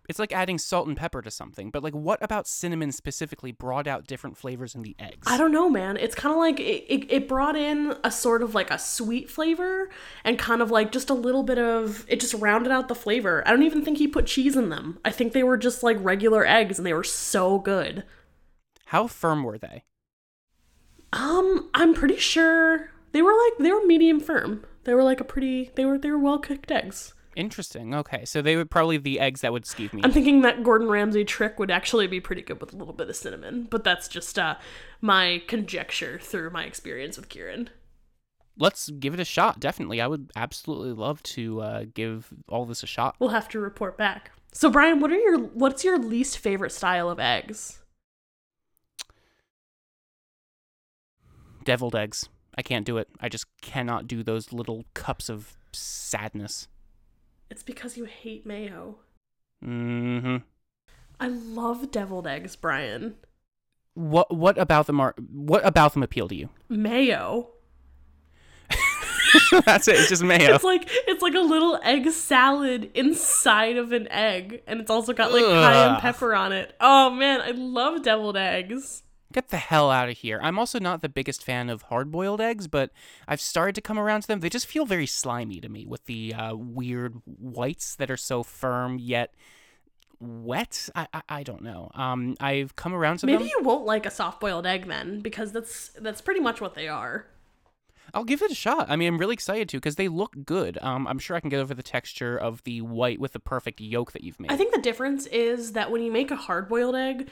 It's 0.09 0.17
like 0.17 0.33
adding 0.33 0.57
salt 0.57 0.87
and 0.87 0.97
pepper 0.97 1.21
to 1.21 1.29
something, 1.29 1.69
but 1.69 1.83
like, 1.83 1.93
what 1.93 2.17
about 2.23 2.47
cinnamon 2.47 2.91
specifically 2.91 3.51
brought 3.51 3.85
out 3.85 4.07
different 4.07 4.37
flavors 4.37 4.73
in 4.73 4.81
the 4.81 4.95
eggs? 4.97 5.27
I 5.27 5.37
don't 5.37 5.51
know, 5.51 5.69
man. 5.69 5.97
It's 5.97 6.15
kind 6.15 6.33
of 6.33 6.39
like 6.39 6.59
it, 6.59 6.83
it, 6.89 7.11
it 7.11 7.27
brought 7.27 7.55
in 7.55 7.95
a 8.03 8.09
sort 8.09 8.41
of 8.41 8.55
like 8.55 8.71
a 8.71 8.79
sweet 8.79 9.29
flavor 9.29 9.87
and 10.23 10.39
kind 10.39 10.63
of 10.63 10.71
like 10.71 10.91
just 10.91 11.11
a 11.11 11.13
little 11.13 11.43
bit 11.43 11.59
of 11.59 12.05
it 12.07 12.19
just 12.19 12.33
rounded 12.33 12.71
out 12.71 12.87
the 12.87 12.95
flavor. 12.95 13.43
I 13.45 13.51
don't 13.51 13.61
even 13.61 13.85
think 13.85 13.99
he 13.99 14.07
put 14.07 14.25
cheese 14.25 14.55
in 14.55 14.69
them. 14.69 14.97
I 15.05 15.11
think 15.11 15.33
they 15.33 15.43
were 15.43 15.57
just 15.57 15.83
like 15.83 15.97
regular 15.99 16.43
eggs 16.43 16.79
and 16.79 16.87
they 16.87 16.93
were 16.93 17.03
so 17.03 17.59
good. 17.59 18.03
How 18.85 19.05
firm 19.05 19.43
were 19.43 19.59
they? 19.59 19.83
Um, 21.13 21.69
I'm 21.75 21.93
pretty 21.93 22.17
sure 22.17 22.89
they 23.11 23.21
were 23.21 23.35
like 23.45 23.59
they 23.59 23.71
were 23.71 23.85
medium 23.85 24.19
firm. 24.19 24.65
They 24.85 24.95
were 24.95 25.03
like 25.03 25.21
a 25.21 25.23
pretty 25.23 25.69
they 25.75 25.85
were 25.85 25.99
they 25.99 26.09
were 26.09 26.17
well 26.17 26.39
cooked 26.39 26.71
eggs. 26.71 27.13
Interesting. 27.35 27.93
Okay, 27.93 28.25
so 28.25 28.41
they 28.41 28.55
would 28.55 28.71
probably 28.71 28.97
the 28.97 29.19
eggs 29.19 29.41
that 29.41 29.53
would 29.53 29.63
skeeve 29.63 29.93
me. 29.93 30.01
I'm 30.03 30.11
thinking 30.11 30.41
that 30.41 30.63
Gordon 30.63 30.89
Ramsay 30.89 31.25
trick 31.25 31.59
would 31.59 31.71
actually 31.71 32.07
be 32.07 32.19
pretty 32.19 32.41
good 32.41 32.59
with 32.59 32.73
a 32.73 32.75
little 32.75 32.93
bit 32.93 33.09
of 33.09 33.15
cinnamon, 33.15 33.67
but 33.69 33.83
that's 33.83 34.07
just 34.07 34.39
uh 34.39 34.55
my 35.01 35.41
conjecture 35.47 36.19
through 36.19 36.49
my 36.49 36.63
experience 36.63 37.17
with 37.17 37.29
Kieran. 37.29 37.69
Let's 38.57 38.89
give 38.89 39.13
it 39.13 39.19
a 39.21 39.25
shot. 39.25 39.59
Definitely, 39.59 40.01
I 40.01 40.07
would 40.07 40.31
absolutely 40.35 40.91
love 40.91 41.23
to 41.23 41.61
uh, 41.61 41.85
give 41.93 42.27
all 42.49 42.65
this 42.65 42.83
a 42.83 42.87
shot. 42.87 43.15
We'll 43.17 43.29
have 43.29 43.47
to 43.49 43.59
report 43.59 43.97
back. 43.97 44.31
So 44.51 44.69
Brian, 44.69 44.99
what 44.99 45.11
are 45.11 45.17
your 45.17 45.37
what's 45.37 45.83
your 45.85 45.97
least 45.97 46.37
favorite 46.37 46.71
style 46.71 47.09
of 47.09 47.19
eggs? 47.19 47.79
Deviled 51.63 51.95
eggs. 51.95 52.27
I 52.57 52.61
can't 52.61 52.85
do 52.85 52.97
it. 52.97 53.07
I 53.21 53.29
just 53.29 53.45
cannot 53.61 54.07
do 54.07 54.23
those 54.23 54.51
little 54.51 54.83
cups 54.93 55.29
of 55.29 55.57
sadness. 55.71 56.67
It's 57.49 57.63
because 57.63 57.97
you 57.97 58.05
hate 58.05 58.45
mayo. 58.45 58.97
Mm-hmm. 59.63 60.37
I 61.19 61.27
love 61.27 61.91
deviled 61.91 62.27
eggs, 62.27 62.55
Brian. 62.55 63.15
What 63.95 64.33
what 64.33 64.57
about 64.57 64.87
them 64.87 64.99
are 64.99 65.15
what 65.31 65.65
about 65.65 65.93
them 65.93 66.03
appeal 66.03 66.27
to 66.27 66.35
you? 66.35 66.49
Mayo. 66.69 67.49
That's 69.65 69.87
it. 69.87 69.95
It's 69.95 70.09
just 70.09 70.23
mayo. 70.23 70.55
It's 70.55 70.63
like 70.63 70.87
it's 70.87 71.21
like 71.21 71.33
a 71.33 71.39
little 71.41 71.79
egg 71.83 72.09
salad 72.11 72.91
inside 72.93 73.77
of 73.77 73.91
an 73.91 74.07
egg, 74.09 74.61
and 74.67 74.79
it's 74.79 74.91
also 74.91 75.11
got 75.11 75.33
like 75.33 75.43
Ugh. 75.43 75.49
cayenne 75.51 75.99
pepper 75.99 76.33
on 76.33 76.53
it. 76.53 76.75
Oh 76.79 77.09
man, 77.09 77.41
I 77.41 77.51
love 77.51 78.03
deviled 78.03 78.37
eggs. 78.37 79.03
Get 79.31 79.49
the 79.49 79.57
hell 79.57 79.91
out 79.91 80.09
of 80.09 80.17
here. 80.17 80.39
I'm 80.41 80.57
also 80.57 80.79
not 80.79 81.01
the 81.01 81.09
biggest 81.09 81.43
fan 81.43 81.69
of 81.69 81.83
hard 81.83 82.11
boiled 82.11 82.41
eggs, 82.41 82.67
but 82.67 82.91
I've 83.27 83.39
started 83.39 83.75
to 83.75 83.81
come 83.81 83.99
around 83.99 84.21
to 84.21 84.27
them. 84.27 84.39
They 84.39 84.49
just 84.49 84.65
feel 84.65 84.85
very 84.87 85.05
slimy 85.05 85.61
to 85.61 85.69
me 85.69 85.85
with 85.85 86.05
the 86.05 86.33
uh, 86.33 86.55
weird 86.55 87.21
whites 87.25 87.95
that 87.95 88.09
are 88.09 88.17
so 88.17 88.41
firm 88.41 88.97
yet 88.97 89.35
wet. 90.19 90.89
I, 90.95 91.07
I, 91.13 91.21
I 91.29 91.43
don't 91.43 91.61
know. 91.61 91.91
Um, 91.93 92.37
I've 92.39 92.75
come 92.75 92.93
around 92.93 93.19
to 93.19 93.27
Maybe 93.27 93.43
them. 93.43 93.51
you 93.55 93.63
won't 93.63 93.85
like 93.85 94.07
a 94.07 94.11
soft 94.11 94.39
boiled 94.39 94.65
egg 94.65 94.87
then, 94.87 95.19
because 95.19 95.51
that's 95.51 95.89
that's 95.99 96.21
pretty 96.21 96.39
much 96.39 96.59
what 96.59 96.73
they 96.73 96.87
are. 96.87 97.27
I'll 98.11 98.23
give 98.23 98.41
it 98.41 98.49
a 98.49 98.55
shot. 98.55 98.87
I 98.89 98.95
mean, 98.95 99.07
I'm 99.09 99.19
really 99.19 99.35
excited 99.35 99.69
to 99.69 99.77
because 99.77 99.95
they 99.95 100.07
look 100.07 100.35
good. 100.43 100.79
Um, 100.81 101.05
I'm 101.07 101.19
sure 101.19 101.37
I 101.37 101.39
can 101.39 101.49
get 101.49 101.59
over 101.59 101.75
the 101.75 101.83
texture 101.83 102.35
of 102.35 102.63
the 102.63 102.81
white 102.81 103.19
with 103.19 103.33
the 103.33 103.39
perfect 103.39 103.79
yolk 103.79 104.13
that 104.13 104.23
you've 104.23 104.39
made. 104.39 104.51
I 104.51 104.57
think 104.57 104.73
the 104.73 104.81
difference 104.81 105.27
is 105.27 105.73
that 105.73 105.91
when 105.91 106.01
you 106.01 106.11
make 106.11 106.31
a 106.31 106.35
hard 106.35 106.67
boiled 106.67 106.95
egg, 106.95 107.29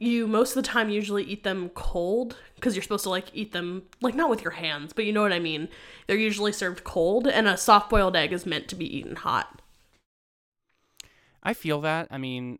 you 0.00 0.26
most 0.26 0.56
of 0.56 0.62
the 0.62 0.68
time 0.68 0.88
usually 0.88 1.22
eat 1.22 1.44
them 1.44 1.68
cold 1.70 2.36
because 2.56 2.74
you're 2.74 2.82
supposed 2.82 3.04
to 3.04 3.10
like 3.10 3.26
eat 3.34 3.52
them 3.52 3.82
like 4.00 4.14
not 4.14 4.30
with 4.30 4.42
your 4.42 4.52
hands, 4.52 4.92
but 4.92 5.04
you 5.04 5.12
know 5.12 5.22
what 5.22 5.32
I 5.32 5.38
mean. 5.38 5.68
They're 6.06 6.16
usually 6.16 6.52
served 6.52 6.82
cold, 6.82 7.28
and 7.28 7.46
a 7.46 7.56
soft 7.56 7.90
boiled 7.90 8.16
egg 8.16 8.32
is 8.32 8.46
meant 8.46 8.66
to 8.68 8.74
be 8.74 8.96
eaten 8.96 9.16
hot. 9.16 9.60
I 11.42 11.54
feel 11.54 11.82
that. 11.82 12.08
I 12.10 12.18
mean, 12.18 12.58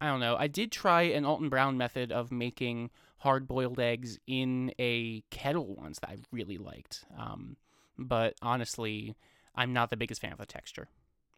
I 0.00 0.06
don't 0.06 0.20
know. 0.20 0.36
I 0.38 0.46
did 0.46 0.70
try 0.70 1.02
an 1.02 1.24
Alton 1.24 1.48
Brown 1.48 1.78
method 1.78 2.12
of 2.12 2.30
making 2.30 2.90
hard 3.18 3.48
boiled 3.48 3.80
eggs 3.80 4.18
in 4.26 4.72
a 4.78 5.22
kettle 5.30 5.74
once 5.76 5.98
that 6.00 6.10
I 6.10 6.16
really 6.30 6.58
liked. 6.58 7.04
Um, 7.18 7.56
but 7.98 8.34
honestly, 8.42 9.16
I'm 9.54 9.72
not 9.72 9.88
the 9.88 9.96
biggest 9.96 10.20
fan 10.20 10.32
of 10.32 10.38
the 10.38 10.46
texture. 10.46 10.88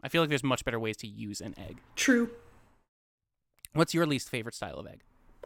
I 0.02 0.08
feel 0.08 0.20
like 0.20 0.28
there's 0.28 0.44
much 0.44 0.64
better 0.64 0.80
ways 0.80 0.96
to 0.98 1.06
use 1.06 1.40
an 1.40 1.54
egg. 1.56 1.78
True. 1.94 2.30
What's 3.72 3.94
your 3.94 4.06
least 4.06 4.28
favorite 4.28 4.54
style 4.54 4.74
of 4.74 4.86
egg? 4.86 5.02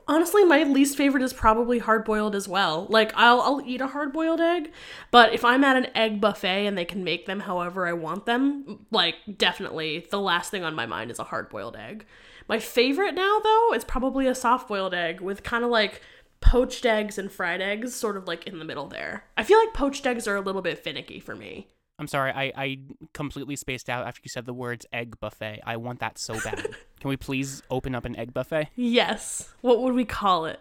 Honestly, 0.09 0.45
my 0.45 0.63
least 0.65 0.97
favorite 0.97 1.23
is 1.23 1.33
probably 1.33 1.79
hard 1.79 2.05
boiled 2.05 2.35
as 2.35 2.49
well. 2.49 2.87
Like 2.89 3.13
I'll 3.15 3.41
I'll 3.41 3.63
eat 3.65 3.81
a 3.81 3.87
hard 3.87 4.13
boiled 4.13 4.41
egg, 4.41 4.73
but 5.11 5.33
if 5.33 5.45
I'm 5.45 5.65
at 5.65 5.77
an 5.77 5.89
egg 5.95 6.21
buffet 6.21 6.67
and 6.67 6.77
they 6.77 6.85
can 6.85 7.05
make 7.05 7.27
them 7.27 7.41
however 7.41 7.87
I 7.87 7.93
want 7.93 8.27
them, 8.27 8.87
like 8.91 9.17
definitely 9.37 10.07
the 10.11 10.21
last 10.21 10.51
thing 10.51 10.65
on 10.65 10.75
my 10.75 10.87
mind 10.87 11.11
is 11.11 11.19
a 11.19 11.25
hard 11.25 11.49
boiled 11.49 11.77
egg. 11.77 12.05
My 12.49 12.59
favorite 12.59 13.15
now 13.15 13.39
though 13.39 13.73
is 13.75 13.85
probably 13.85 14.27
a 14.27 14.35
soft 14.35 14.69
boiled 14.69 14.95
egg 14.95 15.21
with 15.21 15.43
kind 15.43 15.65
of 15.65 15.71
like 15.71 16.01
poached 16.41 16.85
eggs 16.85 17.19
and 17.19 17.31
fried 17.31 17.63
eggs 17.63 17.95
sort 17.95 18.17
of 18.17 18.27
like 18.27 18.47
in 18.47 18.59
the 18.59 18.65
middle 18.65 18.89
there. 18.89 19.25
I 19.37 19.45
feel 19.45 19.59
like 19.59 19.73
poached 19.73 20.07
eggs 20.07 20.27
are 20.27 20.37
a 20.37 20.41
little 20.41 20.63
bit 20.63 20.79
finicky 20.79 21.21
for 21.21 21.37
me. 21.37 21.69
I'm 22.03 22.09
sorry, 22.09 22.33
I, 22.33 22.53
I 22.57 22.79
completely 23.13 23.55
spaced 23.55 23.89
out 23.89 24.09
after 24.09 24.23
you 24.25 24.29
said 24.29 24.45
the 24.45 24.53
words 24.53 24.85
egg 24.93 25.21
buffet. 25.21 25.61
I 25.65 25.77
want 25.77 26.01
that 26.01 26.19
so 26.19 26.35
bad. 26.35 26.57
Can 27.01 27.09
we 27.11 27.17
please 27.17 27.63
open 27.71 27.95
up 27.95 28.05
an 28.05 28.17
egg 28.17 28.35
buffet? 28.35 28.71
Yes. 28.75 29.55
What 29.61 29.81
would 29.83 29.95
we 29.95 30.05
call 30.05 30.47
it? 30.47 30.59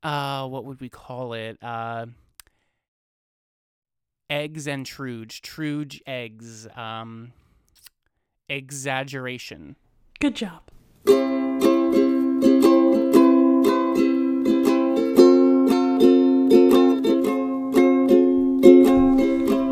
Uh, 0.00 0.46
what 0.46 0.64
would 0.64 0.80
we 0.80 0.88
call 0.88 1.32
it? 1.32 1.60
Uh, 1.60 2.06
eggs 4.30 4.68
and 4.68 4.86
truge. 4.86 5.40
Truge 5.40 6.02
eggs. 6.06 6.68
Um, 6.76 7.32
exaggeration. 8.48 9.74
Good 10.20 10.36
job. 10.36 10.62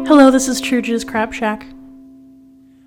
Hello, 0.07 0.31
this 0.31 0.47
is 0.47 0.61
Truge's 0.61 1.03
Crab 1.05 1.35
Shack. 1.35 1.67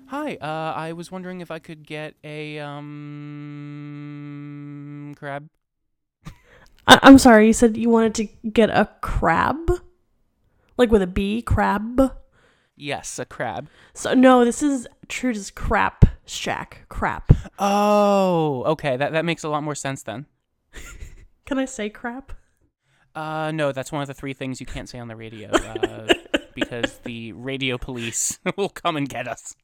Hi, 0.06 0.36
uh, 0.36 0.72
I 0.74 0.94
was 0.94 1.12
wondering 1.12 1.42
if 1.42 1.50
I 1.50 1.58
could 1.58 1.86
get 1.86 2.14
a, 2.24 2.58
um, 2.58 2.74
crab. 5.18 5.50
I- 6.86 7.00
I'm 7.02 7.18
sorry. 7.18 7.46
You 7.48 7.52
said 7.52 7.76
you 7.76 7.90
wanted 7.90 8.14
to 8.14 8.24
get 8.48 8.70
a 8.70 8.88
crab, 9.02 9.70
like 10.78 10.90
with 10.90 11.02
a 11.02 11.06
B, 11.06 11.42
crab. 11.42 12.16
Yes, 12.74 13.18
a 13.18 13.26
crab. 13.26 13.68
So 13.92 14.14
no, 14.14 14.42
this 14.46 14.62
is 14.62 14.88
Trude's 15.06 15.50
crap 15.50 16.06
shack. 16.24 16.86
Crap. 16.88 17.32
Oh, 17.58 18.62
okay. 18.64 18.96
That 18.96 19.12
that 19.12 19.26
makes 19.26 19.44
a 19.44 19.50
lot 19.50 19.62
more 19.62 19.74
sense 19.74 20.02
then. 20.02 20.24
Can 21.44 21.58
I 21.58 21.66
say 21.66 21.90
crap? 21.90 22.32
Uh, 23.14 23.50
no, 23.52 23.72
that's 23.72 23.92
one 23.92 24.00
of 24.00 24.08
the 24.08 24.14
three 24.14 24.32
things 24.32 24.58
you 24.60 24.66
can't 24.66 24.88
say 24.88 24.98
on 24.98 25.08
the 25.08 25.16
radio 25.16 25.50
uh, 25.50 26.14
because 26.54 26.98
the 27.04 27.32
radio 27.32 27.78
police 27.78 28.38
will 28.56 28.68
come 28.68 28.96
and 28.96 29.08
get 29.08 29.28
us. 29.28 29.54